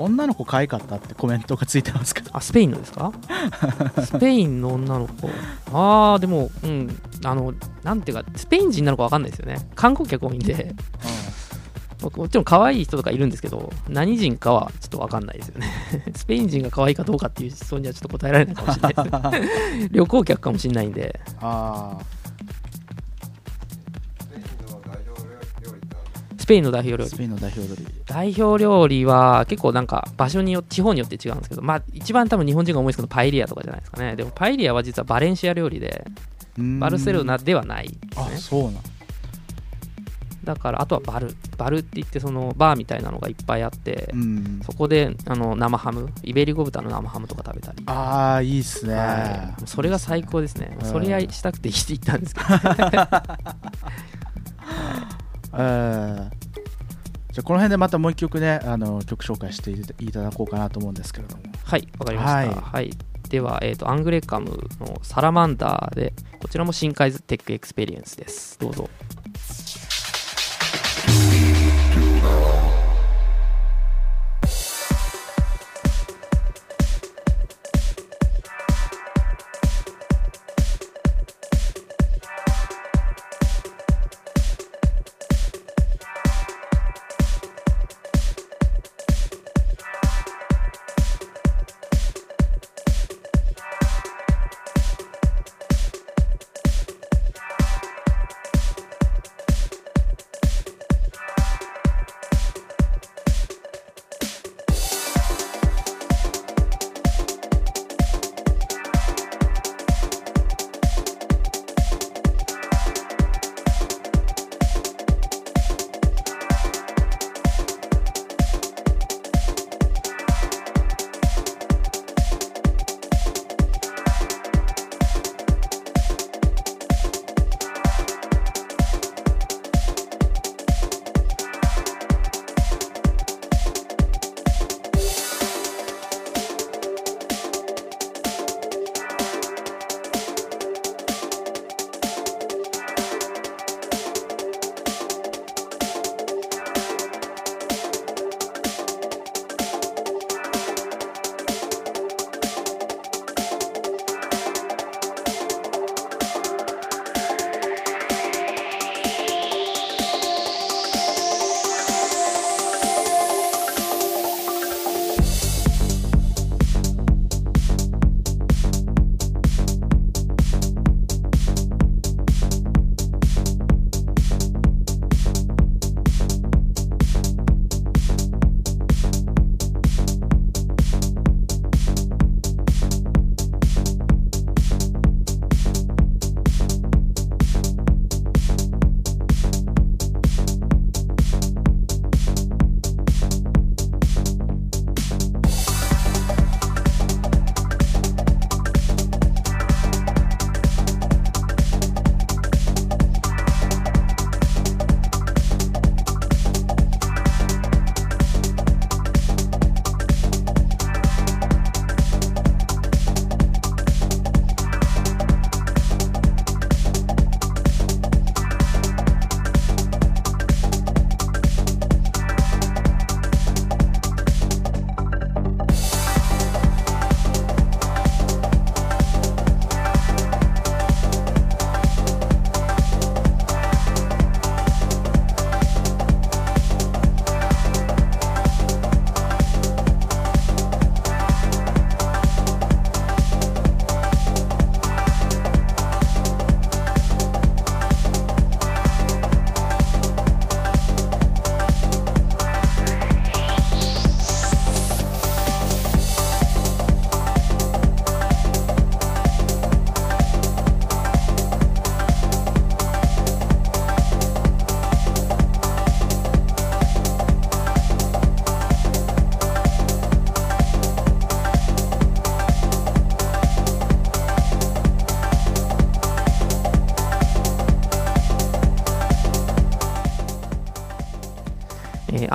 [0.00, 3.12] 女の子可愛かったってコメントがついてますけどあスペインのですか？
[4.06, 5.28] スペインの女の子。
[5.76, 7.00] ああでもうん。
[7.24, 7.52] あの
[7.82, 9.68] なんていうかスペイン人なのか分かんないですよね。
[9.74, 10.72] 観光客多いんで
[12.02, 15.66] ももちろん可愛い人とかいるんですけど何人かはちょっと分かんないですよね。
[16.14, 19.88] スペイン人が可愛いかどうかっていう質問にはちょっと答えられないかもしれないです。
[19.92, 21.20] 旅行客かもしれないんで。
[21.40, 21.98] あ
[26.38, 27.04] スペインの代表料理。
[27.04, 27.86] あスペインの代表料理。
[28.06, 34.16] 代表料理は結構なんか場所によって地方によって違うんですけどまあ一番多分日本人が思いつくのパエリアとかじゃないですかね。
[34.16, 36.06] でもパエリアは実はバレンシア料理で
[36.56, 38.00] バルセロナではないですね。
[38.16, 38.74] あそうなん
[40.48, 44.60] だからあとはバルバルって言ってそのバーみたいなのがいっぱいあって、うん。
[44.64, 49.66] そこであの生ハムイベリコ豚の生ハムとか食べたり、ああいいっすね、はい。
[49.66, 50.86] それが最高ですね、うん。
[50.86, 52.46] それやりしたくて行ったんですけど。
[55.52, 59.70] え ーじゃあこの辺でまたもう一曲ねあの曲紹介して
[60.02, 61.42] いただこうかなと思うんですけれども。
[61.62, 62.48] はいわかりました、はい。
[62.48, 62.90] はい。
[63.28, 68.58] では、えー、とアングレカムのサラマンダーでこちらも新海図テックエクスペリエンスです。
[68.58, 68.88] どうぞ
[72.20, 72.67] Now.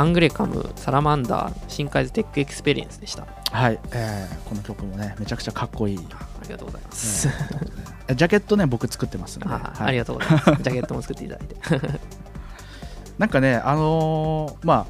[0.04, 3.26] アングレカム Salamander 新海's Tech Experience でした。
[3.54, 7.30] はい、えーこの曲もねめちゃくちゃかっこいい、ありがとうございます、
[8.10, 9.88] えージャケットね僕作ってますんで、あはい。
[9.88, 10.43] ありがとうございます。
[10.62, 11.56] ジャケットも作っていただいて。
[13.18, 14.86] なんかねあのーまあ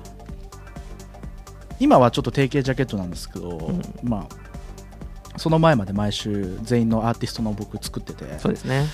[1.80, 3.82] 今はちょっと定型ジャケットなんですけど、ん。
[4.02, 8.88] まあその前まで毎週全員のアーティストの僕作っててそうですね。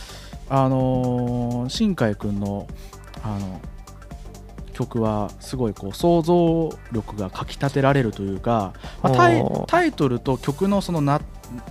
[0.49, 2.67] あのー新海君の
[3.23, 3.61] あの
[4.79, 8.73] 曲はすごいこう想像力がかきたてられるというか、
[9.03, 11.19] まあタイトルと曲のそのな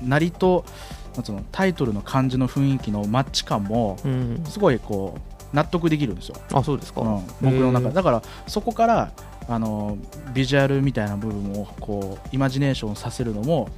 [0.03, 0.67] なりと
[1.15, 4.45] なんつうのタイトルの感じの雰囲気のマッチ感もうん。
[4.45, 5.19] すごいこ
[5.53, 9.13] う納得できるんですよ、あそうですか、うん、僕の中だからそこから
[9.49, 9.97] あの
[10.35, 13.71] ビジュアルみたいな部分をこうイマジネーションさせるのも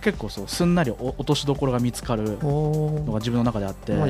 [0.00, 4.06] 結構そうすんなりお落としどころが見つかるのが自分の中であって、な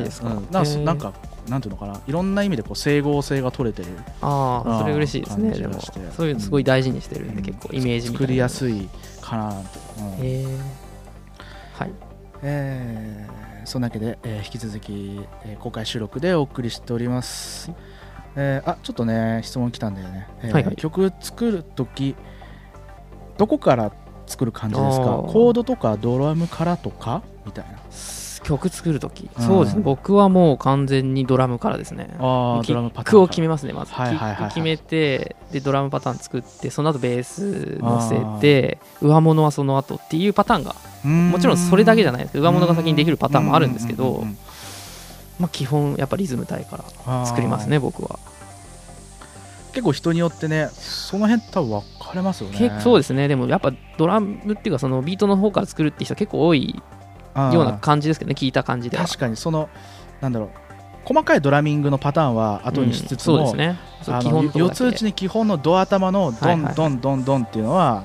[0.92, 1.12] んか
[1.48, 3.88] なんていうのかないろんな意味でこう整合性が取れてる
[4.20, 5.80] ああそれ嬉しいですねでも。
[5.80, 7.42] そういうのすごい大事にしてるんで、うん。
[7.42, 8.88] 結構イメージ作りやすい
[9.20, 9.62] かなと、う
[10.22, 10.46] え
[11.74, 11.90] はい。
[12.42, 17.70] えーそんなわけで、えー引き続き、えー公開収録でお送りしております、
[18.36, 20.76] えーあちょっとね質問来たんだよね、えーはいはい。
[20.76, 22.14] 曲作るとき
[23.36, 23.92] どこから
[24.30, 25.04] 作る感じですか？
[25.04, 27.22] コードとかドラムからとか？
[27.44, 27.78] みたいな。
[28.42, 29.46] 曲作るとき、うん。
[29.46, 29.82] そうですね。
[29.84, 32.16] 僕はもう完全にドラムからですね。
[32.18, 40.74] あーキックを決めますねまず、はいはいキック決めてでドラムパターン作ってその後ベース乗せて上物はその後っていうパターンが
[41.04, 44.24] もちろんそれだけじゃないですけど上物が先にできるパターンもあるんですけど
[45.38, 48.18] まあ基本やっぱリズム体から作りますね僕は
[49.70, 52.80] 結構人によってねその辺多分分かれますよね。
[52.80, 53.28] そうですね。
[53.28, 56.74] でもやっぱドラムっていうかそのビートの方から作るって人結構多い
[57.36, 59.04] ような感じですけどね聞いた感じでは。
[59.04, 59.68] 確かにその
[60.20, 60.50] なんだろう
[61.04, 63.78] 細かいドラミングのパターンは後にしつつも、うんそうですね。
[64.54, 68.04] 四つ打ちに基本のド頭のドンドンドンドンっていうのは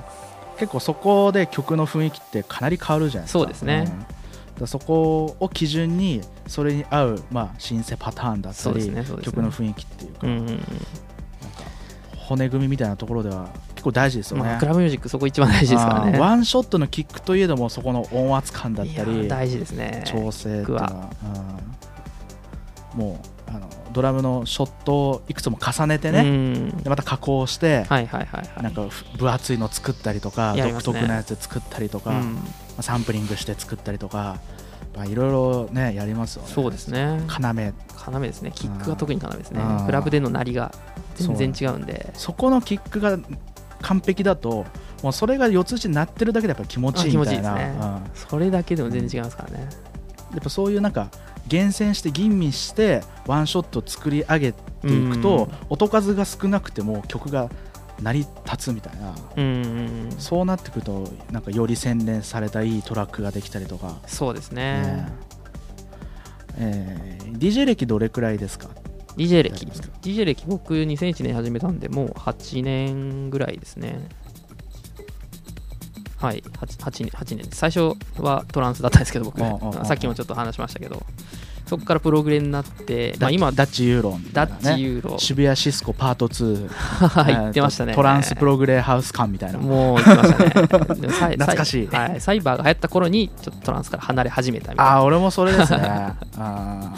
[0.58, 3.38] 結構そこで曲の雰囲気ってかなり変わるじゃないですか。
[3.38, 3.80] そうですね。
[3.82, 3.84] ん。
[3.84, 3.96] だか
[4.60, 9.06] らそこを基準にそれに合う、まあ、シンセパターンだったり、ねね。
[9.22, 10.62] 曲の雰囲気っていうか,、うんうんうん
[12.26, 16.18] 骨組みみたいなところでは結構大事ですよね、まあ、クラブミュージックそこ一番大事ですからね。
[16.18, 20.02] ワンショットのキックといえどもそこの音圧感だったり大事ですね。
[20.06, 20.82] 調整っていうん。
[22.98, 26.76] もうあのドラムのショットをいくつも重ねてね、うん。
[26.82, 28.62] でまた加工して、はいはいはいはい。
[28.62, 30.74] なんかふ分厚いの作ったりとか、ね。
[30.82, 32.34] 特なやつ作ったりとか、うん。
[32.34, 32.40] ま
[32.78, 34.38] あサンプリングして作ったりとか
[34.96, 36.48] まあいろいろねやりますよね。
[36.52, 37.20] そうですね。
[37.28, 37.72] 要。
[38.12, 38.52] 要ですね。
[38.54, 39.62] キックが特に要ですね。
[39.62, 39.86] うん。
[39.86, 40.72] クラブでの鳴りが
[41.24, 42.10] 全然違うんで。
[42.14, 43.18] そこのキックが
[43.82, 44.64] 完璧だと
[45.02, 47.54] もうそれが四つ打ちになってるだけでやっぱ気持ちいいみたいな。
[47.54, 47.78] あ気持ちいいですね。
[47.80, 48.28] うん。
[48.30, 49.68] それだけでも全然違いますからね。
[50.32, 51.10] やっぱそういうなんか
[51.46, 57.48] 厳選して吟味してワンショット作り上げていくと、音数が少なくても曲が
[58.02, 59.14] 成り立つみたいな。
[59.36, 60.08] うん。
[60.18, 64.82] そうなってくるとなんかより洗練されたいいトラックができたりとか、そうですね。
[64.82, 65.08] ね。
[66.58, 68.68] えー DJ 歴どれくらいですか？
[69.16, 69.66] DJ 歴
[70.02, 74.08] DJ 歴僕2001年始めたんでもう8年ぐらいですね。
[76.18, 79.42] はい 8, 8, 年8年最初はトランスだったんですけど僕。
[79.42, 81.04] ああああさっきもちょっと話しましたけど。
[81.66, 85.18] そこからプログレになって、まあ、今ダッチユーロンみたダッチユーロ。
[85.18, 87.92] 渋谷シスコパート2言ってましたね。
[87.92, 89.58] トランスプログレハウス感みたいな。
[89.58, 91.34] もう言ってましたね。
[91.34, 91.88] 懐かしい。
[91.88, 94.92] サイはい、サイバーが流行った頃にちょっとトランスから離れ始めたみたいな。
[94.92, 95.80] ああ俺もそれですね。
[96.38, 96.94] あ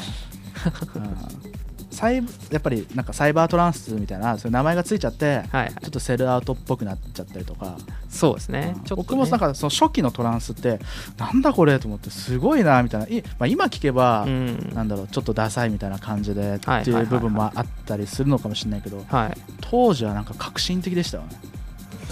[1.98, 2.16] サイ
[2.50, 5.74] やっぱりなんかサイバートランスみたいなそういう名前がついちゃってはいはい。
[5.74, 7.76] ちょっとセルアウトっぽくなっちゃったりとか、
[8.08, 8.74] そうですね。
[8.76, 8.84] うん。
[8.84, 10.78] ちょっと、ね、僕もなんかその初期のトランスって
[11.16, 13.06] なんだこれと思ってすごいなみたいな。
[13.06, 14.70] い、まあ、今聞けば、うん。
[14.74, 19.38] なんだろうちょっとダサいみたいな感じでっていう部分もあったりするのかもしれないけどはい。
[19.60, 21.30] 当時はなんか革新的でしたよね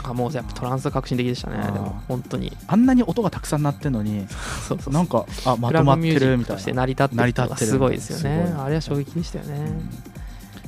[0.03, 2.57] あもうやっぱトランスは革新的でしたねでも本当に。
[2.67, 4.27] あんなに音がたくさん鳴ってんのに
[4.69, 6.63] そうそうなんかあまとまってるみたいな。
[6.63, 8.55] して成り立ってるのがすごいですよね。
[8.59, 9.57] あれは衝撃でしたよね、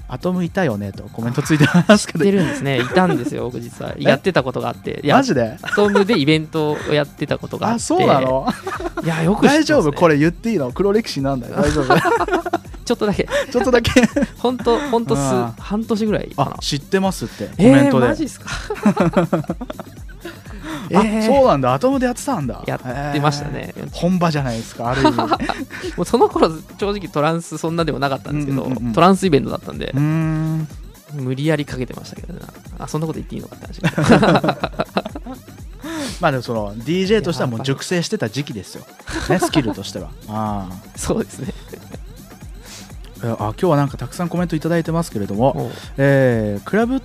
[0.09, 2.21] アトムいたよねとコメントついてますけど。
[2.25, 2.81] 知ってるんですね。
[2.81, 3.95] いたんですよ 僕実は。
[3.99, 5.01] やってたことがあって。
[5.07, 5.59] マジで？
[5.63, 7.77] アトムでイベントをやってたことがあって。
[7.77, 8.47] あそうなの？
[9.05, 9.93] いやよくね、大丈夫？
[9.93, 10.73] これ言っていいの？
[10.73, 11.57] 黒歴史なんだよ。
[11.57, 11.95] 大丈夫？
[12.89, 13.29] ちょっとだけ。
[13.53, 13.91] ちょっとだけ。
[14.39, 15.53] 本当本当数うん。
[15.59, 16.53] 半年ぐらいかな。
[16.53, 18.49] あ知ってますってコえー、メントで、マジっすか？
[20.91, 21.27] えあー。
[21.27, 21.75] そうなんだ。
[21.75, 22.63] アトムでやってたんだ。
[22.67, 23.75] やってましたね。
[23.77, 23.89] えー。
[23.93, 25.17] 本場じゃないですかある意味。
[25.19, 25.29] も
[25.99, 28.93] うその頃正直トランスそんなでもなかったんですけど、うんうんうんうん。
[28.95, 30.67] トランスイベントだったんで無
[31.35, 32.41] 理やりかけてましたけどね。
[32.79, 33.83] あそんなこと言っていいのかって話。
[36.21, 38.85] まあでもその DJ としてはもう熟成してた時期ですよ、
[39.29, 40.11] ね、スキルとしては。
[40.29, 41.53] あそうですね。
[41.53, 41.55] ー
[43.23, 47.01] あ今日はなんかたくさんコメントいただいてますけれども、えークラブ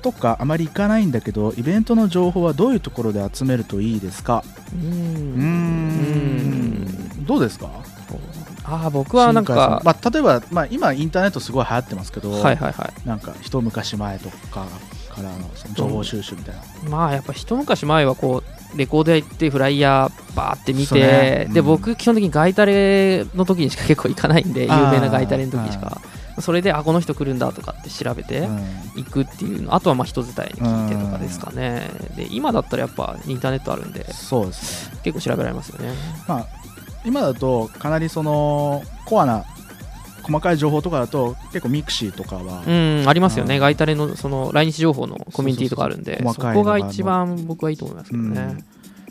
[0.00, 4.44] とかあまり行かないんだけどイベントの情報はどういうところで集めるといいですか？
[4.72, 7.24] うん。
[7.26, 7.68] どうですか？
[8.64, 14.66] ああ僕はなんか、まあ、例えば、まあ、今インターネットすごい流行ってますけど、はいはいはなんか一昔前とか
[15.22, 18.42] からのその情報収集みたいな、いまあやっぱ一昔前はこ
[18.74, 21.44] うレコード屋行ってフライヤーバーって見て、ね。
[21.48, 21.54] うん。
[21.54, 26.00] で僕基本的にガイタレの時にしか結構行かないんで有名なガイタレの時にしか。
[26.40, 28.56] それであこの人来るんだとかって調べてうん。
[28.96, 29.74] 行くっていうの。
[29.74, 31.90] あとはまあ人伝いに聞いてとかですかね。
[32.16, 35.92] で今だったらやっぱインターネットあるんでそうですね、結構調べられますよね。
[36.28, 36.46] まあ、
[37.04, 39.44] 今だとかなりそのコアな
[40.28, 43.48] 細かい情報とかだと結構ミクシーとかは、うんありますようん。
[43.48, 48.58] ねガイタレのその来日情報のコミュニティとかあるんでそこが一番僕はいいと思いますけどね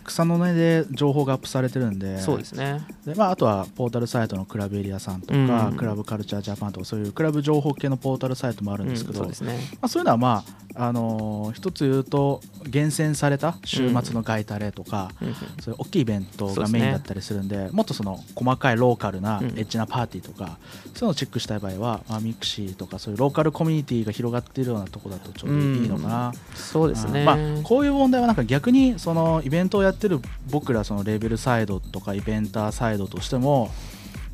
[0.07, 2.19] 草の根で情報がアップされてるんで。
[2.19, 2.81] そうですね。
[3.05, 5.77] でまあ、あとはポータルサイトのクラブエリアさんとか、うん。
[5.77, 9.59] クラブカルチャージャパンとかそういうクラブ情報系のポータルサイトもあるんですけど、うんそうですね。
[9.81, 10.43] まあ、そういうのは、ま
[10.75, 15.33] ああのー一つ言うと厳選された週末のガイタレとか、うんうん。
[15.61, 26.33] そういう大きいイベントがメインだったりするんでもっとその細かいローカルなうんエッジなパーティーとか、そういうのをチェックしたい場合は、まあ、ミクシーとかそういうローカルコミュニティが広がっているようなところだとちょうどいいのかな。
[26.55, 27.23] そうですね。
[27.23, 30.19] まあ、こういう問題はなんか逆にそのイベントをやってる
[30.49, 33.71] 僕らそのレーベルサイドとかイベンターサイドとしても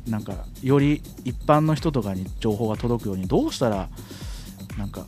[0.06, 3.88] なんかより一般の人とかに情報が届くようにどうしたら
[4.78, 5.06] なんか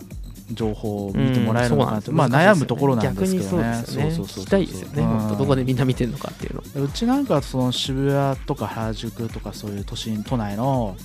[0.53, 3.51] 情報を見てもらえるのかなって、うんまあ、悩むところなんですけどね。
[3.51, 4.15] そうですよね。
[4.15, 5.39] 聞きたいですよね、うん。
[5.39, 6.85] どこでみんな見てるのかっていうの。
[6.85, 10.97] うちなんかその渋谷とか原宿とかそういう都心都内の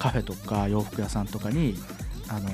[0.00, 1.76] カフェとか洋服屋さんとかに
[2.28, 2.50] あの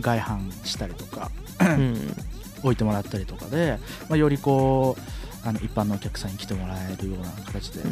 [0.00, 2.14] 外販したりとかうん。
[2.62, 5.15] 置いてもらったりとかで、まあ、よりこう
[5.46, 7.82] あの一般のお客さんに来てもらえるような形で、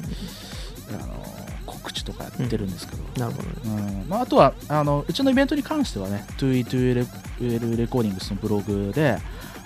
[0.91, 1.25] あの
[1.67, 4.01] 告知とかやってるんですけど、なるほどね。
[4.03, 4.09] うん。
[4.09, 9.19] まあ、あとはあのうちのイベントに関してはね 2E2L レコーディングスのブログで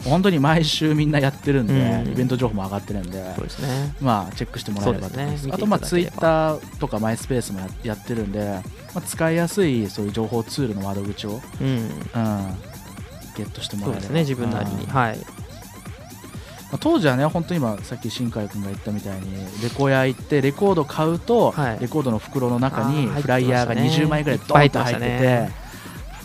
[0.04, 2.12] 本当に毎週みんなやってるんで、うん。
[2.12, 3.94] イベント情報も上がってるんで、そうですね。
[4.00, 5.46] まあ、チェックしてもらえればと思います。
[5.46, 5.52] ね。
[5.54, 8.60] あと、まあ、ツイッターとかマイスペースもややってるんで、
[8.94, 11.66] まあ、使いやすいそういう情報ツールの窓口を、うん。
[11.66, 11.88] うん、
[13.36, 14.00] ゲットしてもらえれば。
[14.00, 14.84] そうですね自分なりに。
[14.84, 14.90] うん。
[14.90, 15.18] はい
[16.70, 21.78] まあ当時はね本当に今さっき新海君が言ったみたいにレコヤ行ってレコード買うと、はい。
[21.80, 25.48] レコードの袋の中にフライヤーが20枚ぐらいドーンと入ってて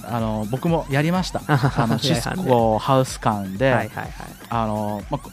[0.05, 1.41] あの僕もやりました。
[1.47, 3.89] あのシスコハウス館で、
[4.49, 5.31] あのまあ、こ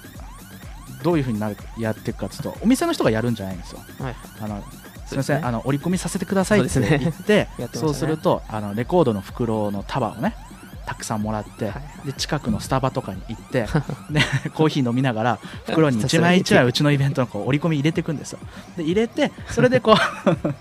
[1.03, 3.81] どういうふうになるやっていくかというとお店の人がやるんじゃないんですよ。
[4.01, 4.63] はいあの
[5.07, 10.37] すみません、ねあの折り込みさせてくださいって言って そうするとあのレコードの袋の束をね
[10.91, 13.66] たくさんもらって、はいで近くのスタバとかに行って
[14.11, 14.20] で
[14.55, 15.38] コーヒー飲みながら
[15.68, 18.38] 袋に1枚1枚うちのイベントのこう折り込み入れていくんですよ。
[18.76, 20.55] で入れてそれでこう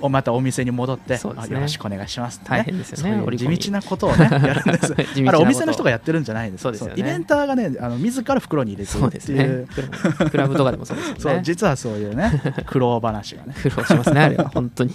[0.00, 1.20] おまたお店に戻って、ね。
[1.36, 4.94] あよろしくお願いしますって、大変ですよね地道なことをねやるんです。
[4.94, 6.92] あれお店の人がやってるんじゃないんですそうでね。
[6.96, 9.60] イベンターがねあの自ら袋に入れてるっていう。
[9.60, 10.30] ね。
[10.30, 13.54] クラブとかでもそうですそう実はそういうね苦労話がね。
[13.62, 14.48] 苦労しますねあれは。
[14.48, 14.94] 本当に。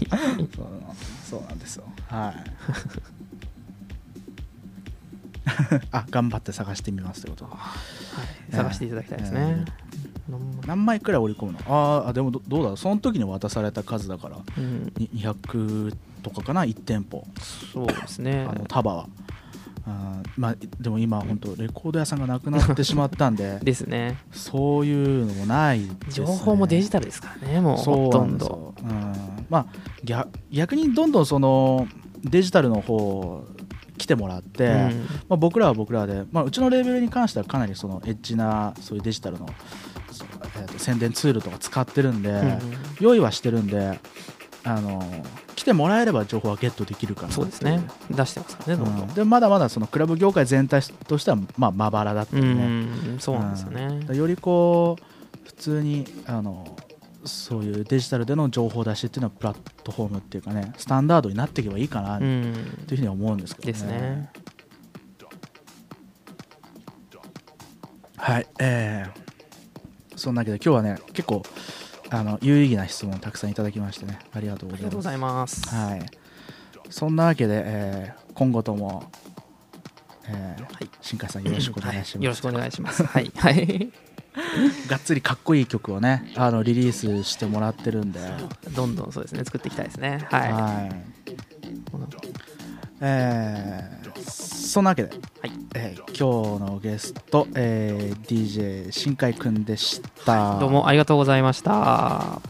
[0.55, 0.67] そう
[1.30, 1.84] そうなんですよ。
[2.09, 3.14] はい。
[5.91, 7.46] あ、頑張って探してみますということ。
[8.50, 8.58] で。
[8.58, 9.66] 探していただきたいですね、
[10.66, 11.00] 何枚？
[11.00, 11.60] くらい折り込むの？
[11.68, 12.68] あーあ、でもどどうだ？
[12.70, 17.26] ろうその時に渡された数だから、うん、に200とかかな、1店舗、
[17.74, 18.46] そうですね。
[18.50, 19.08] あの束は。
[19.88, 24.18] あーまあ、でも今、本当、レコード屋さんがなくなってしまったんで、 ですね。
[24.32, 29.14] そういうのもないです、ね、情報もデジタルですからねもうほとなんどうん。
[29.48, 29.66] まあ、
[30.04, 31.88] 逆逆にどんどんその
[32.24, 33.46] デジタルの方
[33.98, 34.72] 来てもらって、うん。
[34.72, 39.48] まあ、僕らは僕らで、まあ、うちのレーベルに関してはかなりそのエッジなそういうデジタルの、
[40.56, 42.60] えーと宣伝ツールとか使ってるんで、うん
[43.00, 44.00] 用意はしてるんで
[44.64, 45.02] あの
[45.56, 47.82] 来てもらえれば情報はゲットできるかなっていそうですね。
[48.10, 48.96] 出してますからねどん。
[48.96, 49.14] どうんん。
[49.14, 54.00] でまだまだそのクラブ業界全体としてはまあまばらだったうりね、んそうなんですよね。
[54.08, 54.16] うん。
[54.16, 56.66] よりこう普通にあの
[57.26, 62.53] そういうデジタルでの情報出しっていうのはプラットフォームっていうかねスタンダードになっていけばいいかなとういうん
[62.88, 63.73] ふうには思うんですけどね。
[63.73, 64.30] ですね
[68.17, 71.43] はい、えー、そんなわけで今日はね結構
[72.09, 74.19] あの有意義な質問をたくさんいただきましてね。
[74.34, 75.67] ありがとうございます。
[75.69, 76.05] はい、
[76.89, 79.09] そんなわけで、えー今後とも、
[80.28, 80.89] えーはい。
[81.01, 82.17] 新海さんよろしくお願いします。
[82.17, 82.23] はい。
[82.26, 83.03] よろしくお願いします。
[83.05, 83.32] はい。
[83.34, 84.14] はい
[84.90, 88.20] がっつりかっこいい曲をねあのリリースしてもらってるんで、
[88.76, 89.44] どんどんそうですね。
[89.46, 90.26] 作っていきたいですね。
[90.30, 90.52] はい。
[90.52, 90.92] はい。
[93.02, 95.16] えーそんなわけで、は
[95.48, 95.52] い。
[95.76, 100.60] えー今日のゲスト、えー DJ 新海くんでした。
[100.60, 102.42] どうもありがとうございました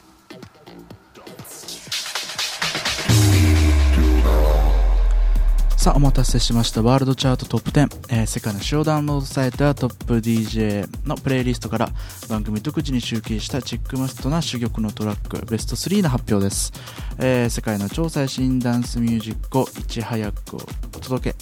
[5.86, 6.82] さあお待たせしました。
[6.82, 11.90] ワールドチャートトップ10、えー世界の主要ダウンロードされたトップ DJ のプレイリストから
[12.28, 15.46] 番組独自に集計したチェックマストな珠玉のトラック。
[15.46, 16.74] ベスト3の発表です、
[17.20, 21.36] えー世界の超最新ダンスミュージックをいち早くお届け。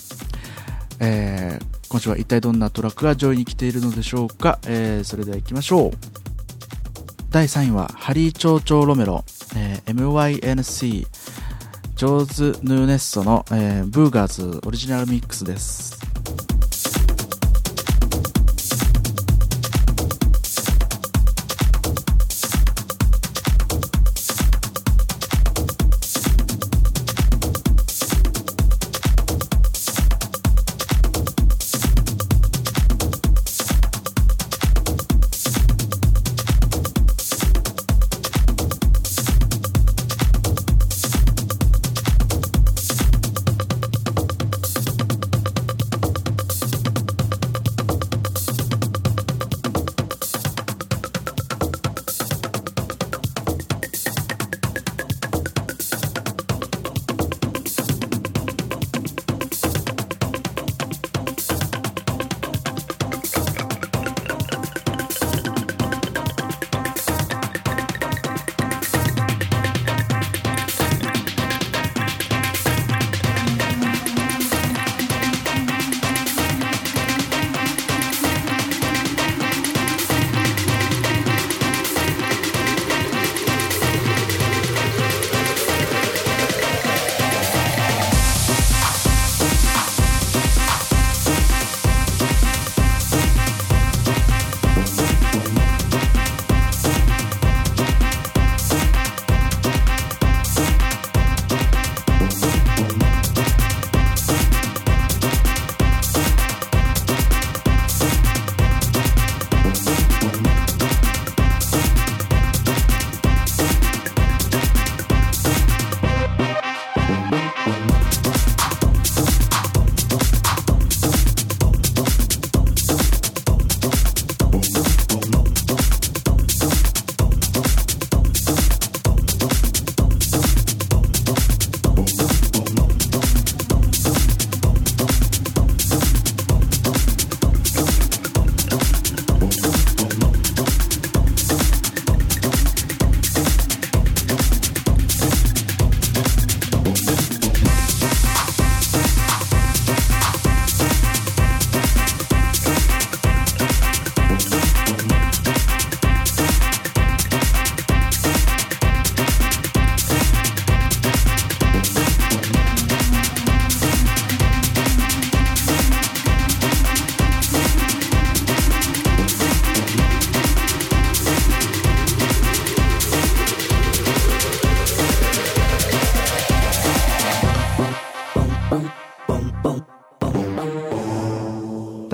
[0.99, 5.91] えー今週は一体どんなトラックが上位に来ているのでしょうか、えーそれでは行きましょう。
[7.29, 9.23] 第3位はハリー・チョウチョウ・ロメロ、
[9.55, 11.07] えー MYNC
[11.95, 16.12] ジョーズ・ヌーネッソの、えーブーガーズオリジナルミックスです。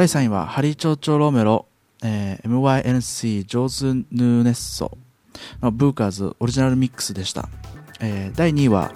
[0.09, 1.67] 3位はハリー・チョウチョ・ロメロ、
[2.03, 4.97] えー MYNC ジョーズ・ヌーネッソ
[5.61, 7.47] のブーカーズオリジナルミックスでした、
[7.99, 8.91] えー第2位は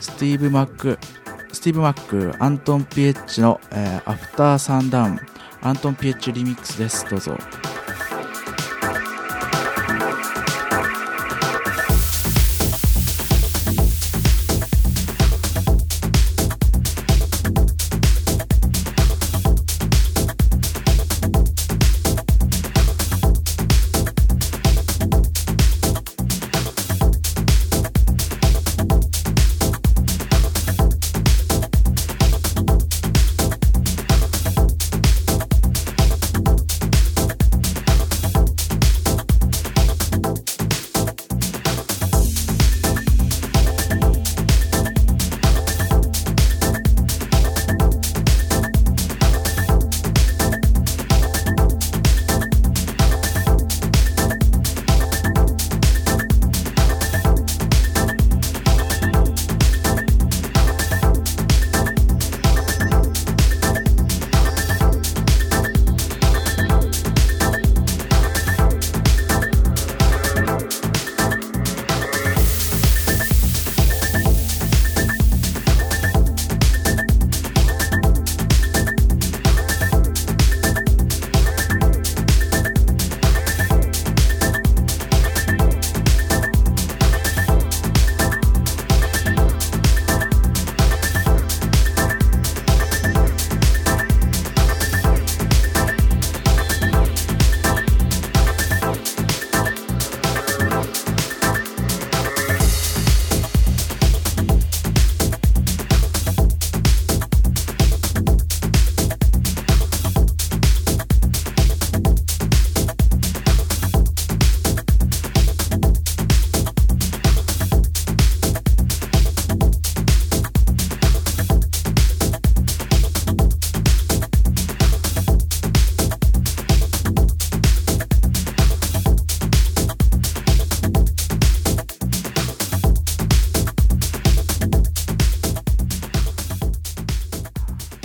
[0.00, 0.98] スティーブ・マック
[1.52, 5.20] スティーブ・マックアントン・ピエッチの、えーアフター・サンダウン。
[5.60, 7.08] アントン・ピエッチリミックスです。
[7.08, 7.38] どうぞ。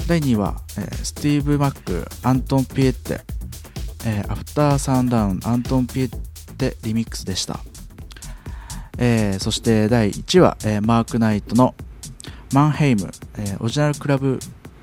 [0.10, 3.22] 第2位は、えースティーブ・マックアントン・ピエッテ、
[4.08, 6.18] えーアフター・サウンダウンアントン・ピエッ
[6.58, 7.60] テリミックスでした、
[8.98, 11.76] えーそして第1位は、えーマーク・ナイトの
[12.52, 14.40] マンヘイム、えーオリジナルクラブ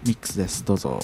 [0.06, 0.64] ミックスです。
[0.64, 1.00] どうぞ。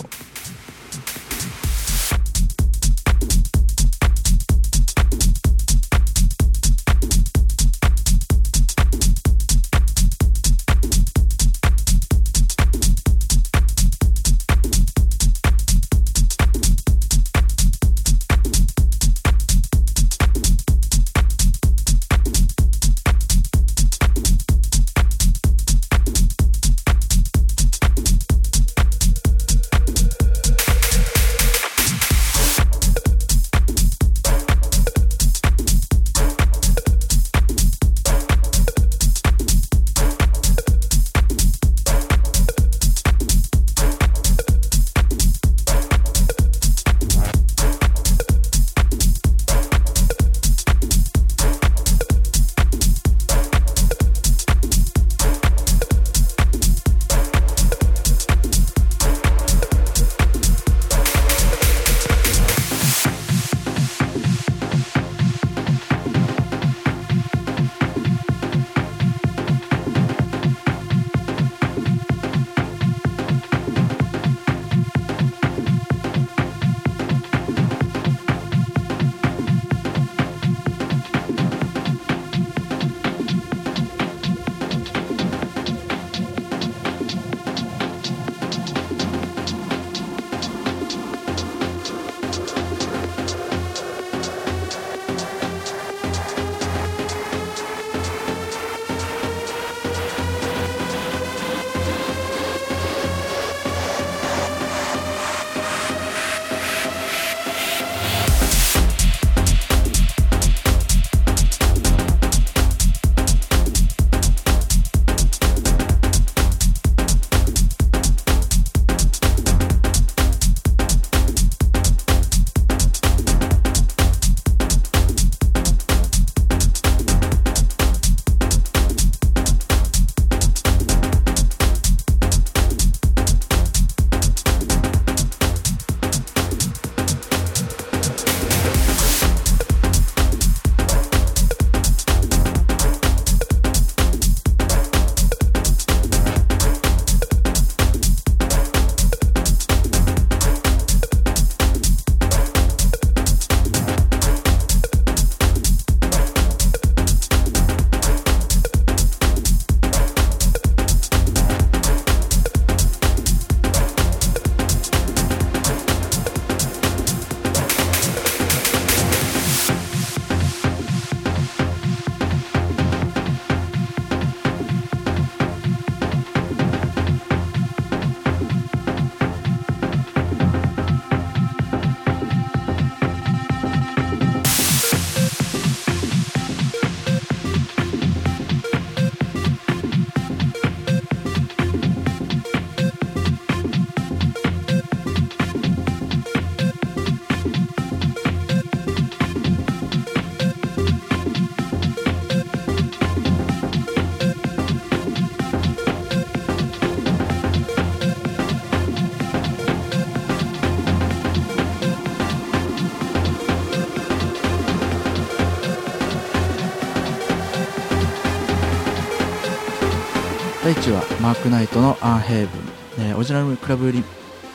[221.33, 222.59] マークナイトのアンヘイブ
[223.03, 224.05] ン、えーオリジナルクラブリ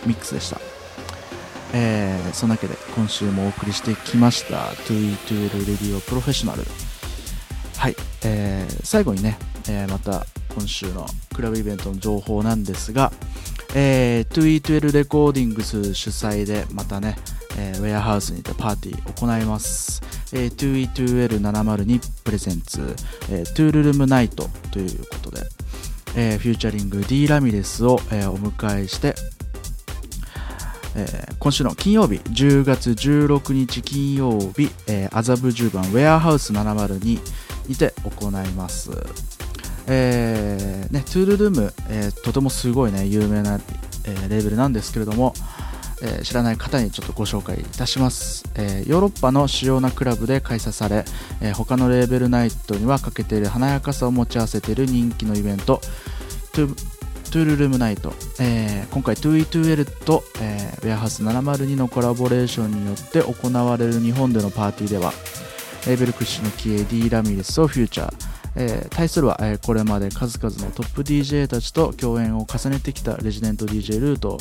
[0.05, 0.61] ミックスでした、
[1.73, 4.57] えーそんなわけで今週もお送りしてきました。
[4.57, 6.61] 2E2L レディオプロフェッショナル。
[7.77, 13.11] はい、えー最後にね、えーまた今週のクラブイベントの情報なんですが、
[13.73, 17.15] えー、2E12 レコーディングス主催でまたね、
[17.57, 22.95] えーウェアハウスにてパーティー行います、えー、2E2L702 プレゼンツ、
[23.31, 25.16] えー、 Toolroom Knights ということで、
[26.19, 29.13] えー featuring D ラミレスを、えーお迎えして、
[30.95, 37.19] えー今週の金曜日10月16日金曜日、え麻布十番ウェアハウス702
[37.69, 38.89] にて行います、
[39.85, 43.59] えーね、トゥールルーム、えとてもすごいね有名な、
[44.05, 45.35] えレーベルなんですけれども、
[46.01, 51.05] えー知らない方にちょっとご紹介いたします、えーヨーロッパの主要なクラブで開催され、
[51.41, 55.81] えー他のレーベルナイトには欠けている華やかさを持ち合わせている人気のイベント
[56.53, 56.75] トゥ
[57.31, 65.11] トゥルルムナイト、えー今回 2E2L と、えー、ウェアハウス702のコラボレーションによって行われる日本でのパーティーでは
[65.85, 68.13] レーベル屈指のキエ D ラミレスをフューチャー、
[68.55, 74.37] えー対するは、えーこれまで数々のトップ DJ たちと共演を重ねてきたレジデント DJ ルート、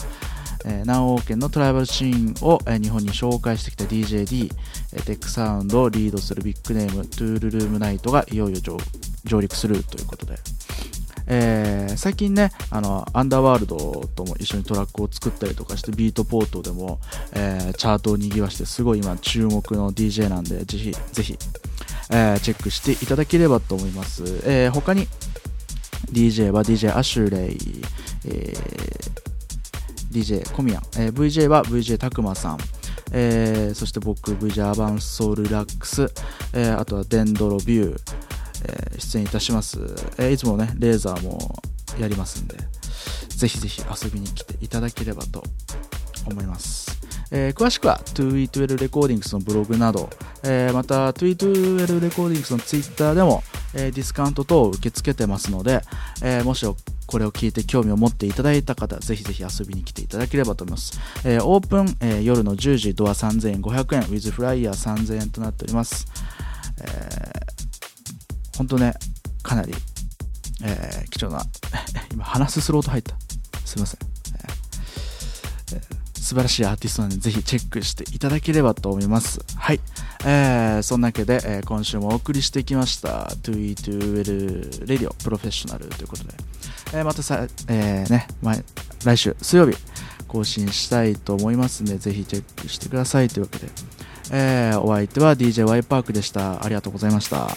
[0.67, 4.51] えー南欧圏のトライバルシーンを、えー日本に紹介してきた DJD、
[4.95, 8.61] えーテックサウンドをリードするビッグネーム Toolroom Knights がいよいよ
[9.25, 10.39] 上陸するということで、
[11.29, 13.77] えー最近ねあのアンダーワールド
[14.15, 16.99] とも一緒にトラックを作ったりとかしてビートポートでも、
[17.33, 21.39] えーチャートを賑わしてすごい今注目の DJ なんでぜひぜひ、
[22.11, 25.07] えーチェックしていただければと思います、えー他に
[26.13, 27.83] DJ は DJ アシュレイ、
[28.27, 29.36] えー
[30.17, 32.59] DJ コミヤン、えー VJ は VJ たくまさん、
[33.13, 36.11] えーそして僕 VJ アバンソウルラックス、
[36.55, 38.01] えーあとはデンドロビュー、
[38.65, 39.79] えー出演いたします、
[40.19, 41.39] えーいつもねレーザーも
[42.01, 42.57] やりますんで。
[43.37, 45.43] ぜひぜひ遊びに来ていただければと
[46.27, 46.99] 思います、
[47.31, 50.09] えー詳しくは 2E12 レコーディングスのブログなど、
[50.43, 53.43] えーまた 2E12 レコーディングスのツイッターでも、
[53.75, 55.83] えーディスカウント等を受け付けてますので、
[56.23, 56.65] えーもし
[57.07, 66.07] これを聞いて興味を持っていただいた方ぜひぜひ遊びに来ていただければと思います、えーオープン、えー夜の10時ドア3500円ウィズフライヤー3000円となっております、
[66.81, 68.95] えー、本当ね
[69.43, 69.73] かなり、
[70.65, 71.43] えー貴重な
[72.13, 73.17] 今話すスロート入った。
[73.65, 74.01] すいません、
[76.27, 79.39] 素晴らしいアーティストなのでぜひチェックしていただければと思います。
[79.55, 79.81] はい、
[80.25, 83.27] えーそんなわけで、えー今週もお送りしてきました。
[83.45, 86.35] 2E2L レディオプロフェッショナルということで、
[86.95, 88.65] えーまたさ、えーね、前
[89.05, 89.77] 来週水曜日
[90.27, 93.69] 更新したいと思いますのでぜひチェックしてくださいというわけで、
[94.33, 96.65] えーお相手は DJY パークでした。
[96.65, 97.49] ありがとうございました。